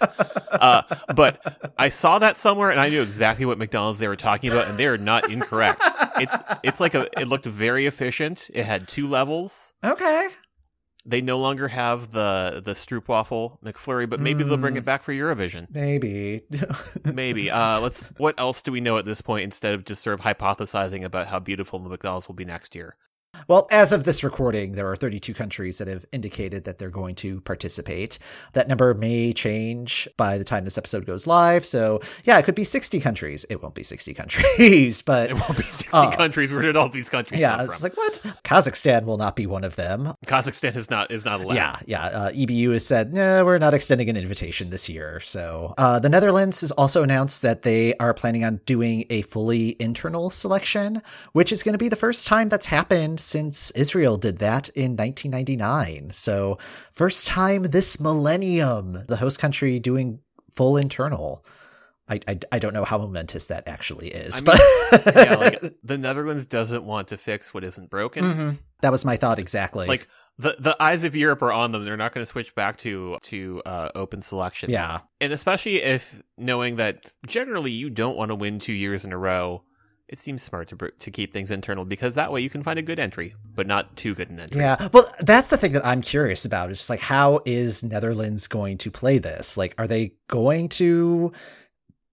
Uh, 0.50 0.82
but 1.14 1.72
I 1.78 1.88
saw 1.88 2.18
that 2.18 2.36
somewhere, 2.36 2.70
and 2.70 2.80
I 2.80 2.88
knew 2.88 3.02
exactly 3.02 3.44
what 3.44 3.58
McDonald's 3.58 3.98
they 3.98 4.08
were 4.08 4.16
talking 4.16 4.50
about, 4.50 4.68
and 4.68 4.78
they 4.78 4.86
are 4.86 4.98
not 4.98 5.30
incorrect. 5.30 5.82
It's 6.18 6.34
it's 6.62 6.80
like 6.80 6.94
a 6.94 7.08
it 7.20 7.28
looked 7.28 7.44
very 7.46 7.75
efficient. 7.84 8.50
It 8.54 8.64
had 8.64 8.88
two 8.88 9.06
levels. 9.06 9.74
Okay. 9.84 10.28
They 11.04 11.20
no 11.20 11.38
longer 11.38 11.68
have 11.68 12.10
the 12.10 12.62
the 12.64 12.72
stroopwafel 12.72 13.62
McFlurry, 13.62 14.08
but 14.08 14.18
maybe 14.18 14.42
they'll 14.42 14.56
bring 14.56 14.76
it 14.76 14.84
back 14.84 15.02
for 15.02 15.12
Eurovision. 15.12 15.68
Maybe. 15.70 16.42
Maybe. 17.04 17.48
Uh, 17.50 17.78
let's. 17.80 18.06
What 18.16 18.34
else 18.38 18.62
do 18.62 18.72
we 18.72 18.80
know 18.80 18.98
at 18.98 19.04
this 19.04 19.20
point 19.20 19.44
instead 19.44 19.74
of 19.74 19.84
just 19.84 20.02
sort 20.02 20.18
of 20.18 20.24
hypothesizing 20.24 21.04
about 21.04 21.28
how 21.28 21.38
beautiful 21.38 21.78
the 21.78 21.88
McDonald's 21.88 22.26
will 22.26 22.34
be 22.34 22.44
next 22.44 22.74
year? 22.74 22.96
Well, 23.48 23.66
as 23.70 23.92
of 23.92 24.04
this 24.04 24.24
recording, 24.24 24.72
there 24.72 24.90
are 24.90 24.96
32 24.96 25.34
countries 25.34 25.78
that 25.78 25.88
have 25.88 26.04
indicated 26.12 26.64
that 26.64 26.78
they're 26.78 26.90
going 26.90 27.14
to 27.16 27.40
participate. 27.42 28.18
That 28.54 28.68
number 28.68 28.92
may 28.94 29.32
change 29.32 30.08
by 30.16 30.38
the 30.38 30.44
time 30.44 30.64
this 30.64 30.76
episode 30.78 31.06
goes 31.06 31.26
live. 31.26 31.64
So, 31.64 32.00
yeah, 32.24 32.38
it 32.38 32.44
could 32.44 32.54
be 32.54 32.64
60 32.64 33.00
countries. 33.00 33.46
It 33.48 33.62
won't 33.62 33.74
be 33.74 33.82
60 33.82 34.14
countries, 34.14 35.02
but 35.06 35.30
It 35.30 35.34
won't 35.34 35.56
be 35.56 35.62
60 35.64 35.88
Uh, 35.92 36.10
countries. 36.10 36.52
Where 36.52 36.62
did 36.62 36.76
all 36.76 36.88
these 36.88 37.08
countries 37.08 37.40
yeah, 37.40 37.56
come 37.56 37.66
it's 37.66 37.82
like 37.82 37.96
what? 37.96 38.20
Kazakhstan 38.44 39.04
will 39.04 39.18
not 39.18 39.36
be 39.36 39.46
one 39.46 39.64
of 39.64 39.76
them. 39.76 40.14
Kazakhstan 40.26 40.74
is 40.76 40.90
not 40.90 41.10
is 41.10 41.24
not 41.24 41.40
allowed. 41.40 41.54
Yeah, 41.56 41.78
yeah. 41.86 42.06
Uh, 42.06 42.30
EBU 42.32 42.72
has 42.72 42.86
said, 42.86 43.12
no, 43.12 43.44
we're 43.44 43.58
not 43.58 43.74
extending 43.74 44.08
an 44.08 44.16
invitation 44.16 44.70
this 44.70 44.88
year. 44.88 45.20
So 45.20 45.74
uh, 45.78 45.98
the 45.98 46.08
Netherlands 46.08 46.60
has 46.62 46.70
also 46.72 47.02
announced 47.02 47.42
that 47.42 47.62
they 47.62 47.94
are 47.96 48.12
planning 48.14 48.44
on 48.44 48.60
doing 48.66 49.04
a 49.10 49.22
fully 49.22 49.76
internal 49.78 50.30
selection, 50.30 51.02
which 51.32 51.52
is 51.52 51.62
going 51.62 51.72
to 51.74 51.78
be 51.78 51.88
the 51.88 51.96
first 51.96 52.26
time 52.26 52.48
that's 52.48 52.66
happened 52.66 53.20
since 53.26 53.70
Israel 53.72 54.16
did 54.16 54.38
that 54.38 54.68
in 54.70 54.96
1999. 54.96 56.12
So 56.14 56.58
first 56.92 57.26
time 57.26 57.64
this 57.64 57.98
millennium, 58.00 59.04
the 59.08 59.16
host 59.16 59.38
country 59.38 59.78
doing 59.78 60.20
full 60.52 60.76
internal. 60.76 61.44
I, 62.08 62.20
I, 62.28 62.38
I 62.52 62.58
don't 62.60 62.72
know 62.72 62.84
how 62.84 62.98
momentous 62.98 63.48
that 63.48 63.66
actually 63.66 64.08
is, 64.10 64.36
I 64.36 64.52
mean, 64.52 64.58
but 65.02 65.16
yeah, 65.16 65.34
like 65.34 65.74
the 65.82 65.98
Netherlands 65.98 66.46
doesn't 66.46 66.84
want 66.84 67.08
to 67.08 67.16
fix 67.18 67.52
what 67.52 67.64
isn't 67.64 67.90
broken. 67.90 68.22
Mhm. 68.24 68.58
that 68.80 68.92
was 68.92 69.04
my 69.04 69.16
thought 69.16 69.40
exactly. 69.40 69.88
Like 69.88 70.06
the 70.38 70.54
the 70.58 70.76
eyes 70.80 71.02
of 71.02 71.16
Europe 71.16 71.42
are 71.42 71.50
on 71.50 71.72
them. 71.72 71.84
They're 71.84 71.96
not 71.96 72.14
going 72.14 72.24
to 72.24 72.30
switch 72.30 72.54
back 72.54 72.76
to 72.78 73.18
to 73.22 73.60
uh, 73.66 73.88
open 73.96 74.22
selection. 74.22 74.70
yeah, 74.70 75.00
and 75.20 75.32
especially 75.32 75.82
if 75.82 76.22
knowing 76.38 76.76
that 76.76 77.12
generally 77.26 77.72
you 77.72 77.90
don't 77.90 78.16
want 78.16 78.28
to 78.28 78.36
win 78.36 78.60
two 78.60 78.72
years 78.74 79.04
in 79.04 79.12
a 79.12 79.18
row. 79.18 79.64
It 80.08 80.18
seems 80.20 80.42
smart 80.42 80.68
to 80.68 80.76
br- 80.76 80.88
to 81.00 81.10
keep 81.10 81.32
things 81.32 81.50
internal 81.50 81.84
because 81.84 82.14
that 82.14 82.30
way 82.30 82.40
you 82.40 82.48
can 82.48 82.62
find 82.62 82.78
a 82.78 82.82
good 82.82 83.00
entry, 83.00 83.34
but 83.54 83.66
not 83.66 83.96
too 83.96 84.14
good 84.14 84.30
an 84.30 84.38
entry. 84.38 84.60
Yeah. 84.60 84.88
Well, 84.92 85.12
that's 85.20 85.50
the 85.50 85.56
thing 85.56 85.72
that 85.72 85.84
I'm 85.84 86.00
curious 86.00 86.44
about. 86.44 86.70
Is 86.70 86.78
just 86.78 86.90
like, 86.90 87.00
how 87.00 87.40
is 87.44 87.82
Netherlands 87.82 88.46
going 88.46 88.78
to 88.78 88.90
play 88.90 89.18
this? 89.18 89.56
Like, 89.56 89.74
are 89.78 89.88
they 89.88 90.12
going 90.28 90.68
to 90.70 91.32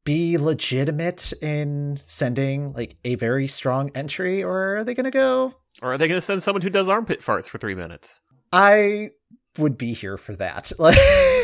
be 0.05 0.37
legitimate 0.37 1.33
in 1.41 1.97
sending 2.01 2.73
like 2.73 2.97
a 3.05 3.15
very 3.15 3.45
strong 3.45 3.91
entry, 3.93 4.43
or 4.43 4.77
are 4.77 4.83
they 4.83 4.95
going 4.95 5.05
to 5.05 5.11
go? 5.11 5.53
Or 5.81 5.93
are 5.93 5.97
they 5.97 6.07
going 6.07 6.19
to 6.19 6.25
send 6.25 6.41
someone 6.41 6.61
who 6.61 6.69
does 6.69 6.89
armpit 6.89 7.21
farts 7.21 7.47
for 7.47 7.57
three 7.59 7.75
minutes? 7.75 8.21
I 8.51 9.11
would 9.57 9.77
be 9.77 9.93
here 9.93 10.17
for 10.17 10.35
that. 10.35 10.71
Like, 10.79 10.97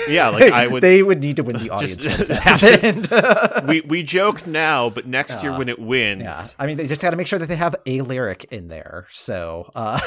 Yeah, 0.08 0.30
like, 0.30 0.52
I 0.52 0.65
would- 0.67 0.82
They 0.82 1.04
would 1.04 1.19
need 1.19 1.36
to 1.36 1.43
win 1.43 1.58
the 1.58 1.69
audience 1.76 1.95
Just- 2.04 2.28
that 2.28 2.41
happened. 2.41 3.67
we 3.69 3.82
we 3.82 4.02
joke 4.04 4.48
now, 4.48 4.89
but 4.89 5.06
next 5.06 5.43
year 5.43 5.52
Uh, 5.52 5.58
when 5.60 5.69
it 5.69 5.78
wins, 5.80 6.22
yeah. 6.24 6.41
I 6.58 6.65
mean, 6.65 6.78
they 6.78 6.88
just 6.88 7.02
got 7.02 7.12
to 7.12 7.15
make 7.17 7.28
sure 7.28 7.38
that 7.39 7.48
they 7.48 7.56
have 7.58 7.76
a 7.86 8.02
lyric 8.02 8.45
in 8.52 8.67
there. 8.69 9.06
So, 9.12 9.72
uh, 9.76 10.00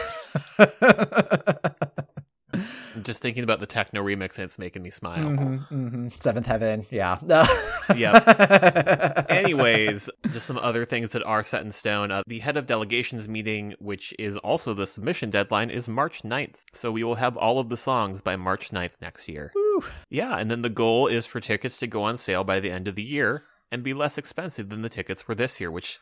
I'm 2.54 3.02
just 3.02 3.22
thinking 3.22 3.44
about 3.44 3.60
the 3.60 3.66
techno 3.66 4.02
remix 4.02 4.36
and 4.36 4.44
it's 4.44 4.58
making 4.58 4.82
me 4.82 4.90
smile. 4.90 5.18
mhm, 5.18 5.68
mhm. 5.70 6.12
Seventh 6.12 6.46
Heaven. 6.46 6.84
Yeah. 6.90 7.18
Yep. 7.96 9.26
Anyways, 9.30 10.08
just 10.32 10.46
some 10.46 10.58
other 10.58 10.84
things 10.84 11.10
that 11.10 11.22
are 11.24 11.42
set 11.42 11.62
in 11.64 11.72
stone. 11.72 12.10
Uh, 12.10 12.22
the 12.26 12.38
head 12.38 12.56
of 12.56 12.66
delegations 12.66 13.28
meeting, 13.28 13.74
which 13.80 14.14
is 14.18 14.36
also 14.38 14.72
the 14.72 14.86
submission 14.86 15.30
deadline, 15.30 15.68
is 15.70 15.88
March 15.88 16.22
9th. 16.22 16.56
So 16.72 16.92
we 16.92 17.02
will 17.04 17.16
have 17.16 17.36
all 17.36 17.58
of 17.58 17.68
the 17.70 17.76
songs 17.76 18.20
by 18.20 18.36
March 18.36 18.70
9th 18.70 18.92
next 19.00 19.28
year. 19.28 19.50
Whew. 19.54 19.84
Yeah, 20.10 20.36
and 20.36 20.50
then 20.50 20.62
the 20.62 20.70
goal 20.70 21.06
is 21.08 21.26
for 21.26 21.40
tickets 21.40 21.76
to 21.78 21.86
go 21.86 22.04
on 22.04 22.16
sale 22.18 22.44
by 22.44 22.60
the 22.60 22.70
end 22.70 22.86
of 22.88 22.94
the 22.94 23.02
year 23.02 23.44
and 23.70 23.82
be 23.82 23.94
less 23.94 24.16
expensive 24.18 24.68
than 24.68 24.82
the 24.82 24.88
tickets 24.88 25.20
for 25.22 25.34
this 25.34 25.60
year, 25.60 25.70
which 25.70 25.98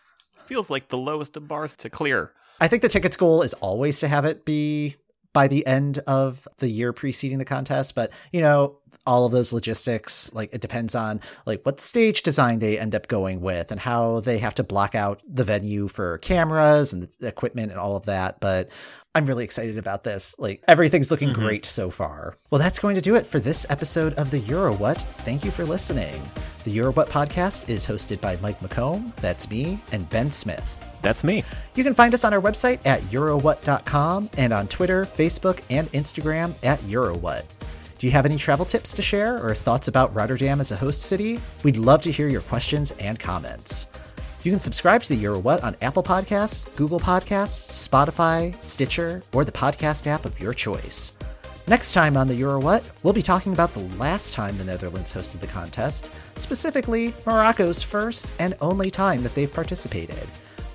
feels 0.47 0.69
like 0.71 0.89
the 0.89 0.99
lowest 0.99 1.37
of 1.37 1.49
bars 1.49 1.73
to 1.79 1.89
clear. 1.89 2.33
I 2.61 2.69
think 2.69 2.83
the 2.83 2.89
tickets 2.91 3.17
goal 3.17 3.41
is 3.43 3.55
always 3.55 4.01
to 4.01 4.09
have 4.09 4.25
it 4.27 4.45
be 4.45 4.97
by 5.33 5.49
the 5.49 5.66
end 5.66 5.99
of 6.07 6.47
the 6.59 6.69
year 6.69 6.93
preceding 6.93 7.38
the 7.38 7.45
contest, 7.45 7.95
but 7.95 8.11
you 8.33 8.40
know, 8.40 8.81
all 9.07 9.25
of 9.25 9.33
those 9.33 9.53
logistics, 9.53 10.33
like 10.35 10.53
it 10.53 10.61
depends 10.61 10.95
on 10.95 11.21
like 11.47 11.64
what 11.64 11.81
stage 11.81 12.23
design 12.23 12.59
they 12.59 12.79
end 12.79 12.95
up 12.95 13.09
going 13.09 13.40
with 13.40 13.71
and 13.71 13.81
how 13.81 14.21
they 14.21 14.38
have 14.38 14.55
to 14.55 14.62
block 14.62 14.95
out 14.95 15.21
the 15.27 15.45
venue 15.45 15.88
for 15.88 16.19
cameras 16.19 16.93
and 16.93 17.09
the 17.19 17.27
equipment 17.27 17.71
and 17.71 17.81
all 17.81 17.97
of 17.97 18.05
that. 18.07 18.40
But 18.40 18.69
I'm 19.14 19.27
really 19.27 19.45
excited 19.45 19.79
about 19.79 20.05
this. 20.05 20.37
Like 20.38 20.62
everything's 20.69 21.11
looking 21.11 21.31
mm-hmm. 21.31 21.43
great 21.43 21.66
so 21.66 21.90
far. 21.90 22.37
Well, 22.51 22.59
that's 22.59 22.79
going 22.79 22.95
to 22.95 23.01
do 23.01 23.16
it 23.16 23.27
for 23.27 23.40
this 23.40 23.66
episode 23.71 24.14
of 24.14 24.31
the 24.31 24.40
EuroWhat. 24.40 25.01
Thank 25.01 25.45
you 25.45 25.51
for 25.51 25.64
listening. 25.64 26.23
The 26.64 26.77
EuroWhat 26.77 27.09
podcast 27.09 27.69
is 27.69 27.87
hosted 27.87 28.21
by 28.21 28.37
Mike 28.37 28.61
McComb, 28.61 29.14
that's 29.16 29.49
me, 29.51 29.81
and 29.93 30.09
Ben 30.11 30.31
Smith. 30.31 30.89
That's 31.03 31.25
me. 31.25 31.45
You 31.75 31.85
can 31.85 31.95
find 31.95 32.13
us 32.15 32.25
on 32.25 32.35
our 32.35 32.41
website 32.41 32.85
at 32.85 33.01
eurowhat.com 33.03 34.31
and 34.37 34.53
on 34.53 34.69
Twitter, 34.69 35.05
Facebook, 35.05 35.63
and 35.71 35.91
Instagram 35.93 36.55
at 36.65 36.79
eurowhat. 36.81 37.45
Do 37.99 38.07
you 38.07 38.13
have 38.13 38.25
any 38.25 38.39
travel 38.39 38.65
tips 38.65 38.95
to 38.95 39.03
share 39.03 39.45
or 39.45 39.55
thoughts 39.55 39.87
about 39.87 40.15
Rotterdam 40.15 40.61
as 40.61 40.73
a 40.73 40.77
host 40.77 41.03
city? 41.03 41.39
We'd 41.63 41.77
love 41.77 42.01
to 42.03 42.11
hear 42.11 42.29
your 42.29 42.41
questions 42.41 42.93
and 42.93 43.21
comments. 43.21 43.87
You 44.43 44.51
can 44.51 44.61
subscribe 44.61 45.03
to 45.03 45.15
the 45.15 45.23
EuroWhat 45.23 45.63
on 45.63 45.77
Apple 45.83 46.03
Podcasts, 46.03 46.65
Google 46.77 46.99
Podcasts, 46.99 47.89
Spotify, 47.89 48.55
Stitcher, 48.65 49.23
or 49.35 49.45
the 49.45 49.53
podcast 49.53 50.07
app 50.07 50.25
of 50.25 50.41
your 50.41 50.55
choice. 50.55 51.13
Next 51.69 51.93
time 51.93 52.17
on 52.17 52.27
the 52.27 52.41
EuroWhat, 52.41 52.91
we'll 53.03 53.13
be 53.13 53.21
talking 53.21 53.53
about 53.53 53.75
the 53.75 53.87
last 53.99 54.33
time 54.33 54.57
the 54.57 54.65
Netherlands 54.65 55.13
hosted 55.13 55.41
the 55.41 55.47
contest, 55.47 56.09
specifically 56.39 57.13
Morocco's 57.27 57.83
first 57.83 58.31
and 58.39 58.55
only 58.63 58.91
time 58.91 59.23
that 59.25 59.35
they've 59.35 59.53
participated. 59.53 60.27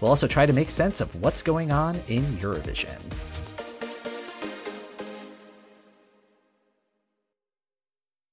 We'll 0.01 0.09
also 0.09 0.27
try 0.27 0.45
to 0.45 0.53
make 0.53 0.71
sense 0.71 1.01
of 1.01 1.21
what's 1.21 1.41
going 1.41 1.71
on 1.71 1.95
in 2.07 2.23
Eurovision. 2.37 2.99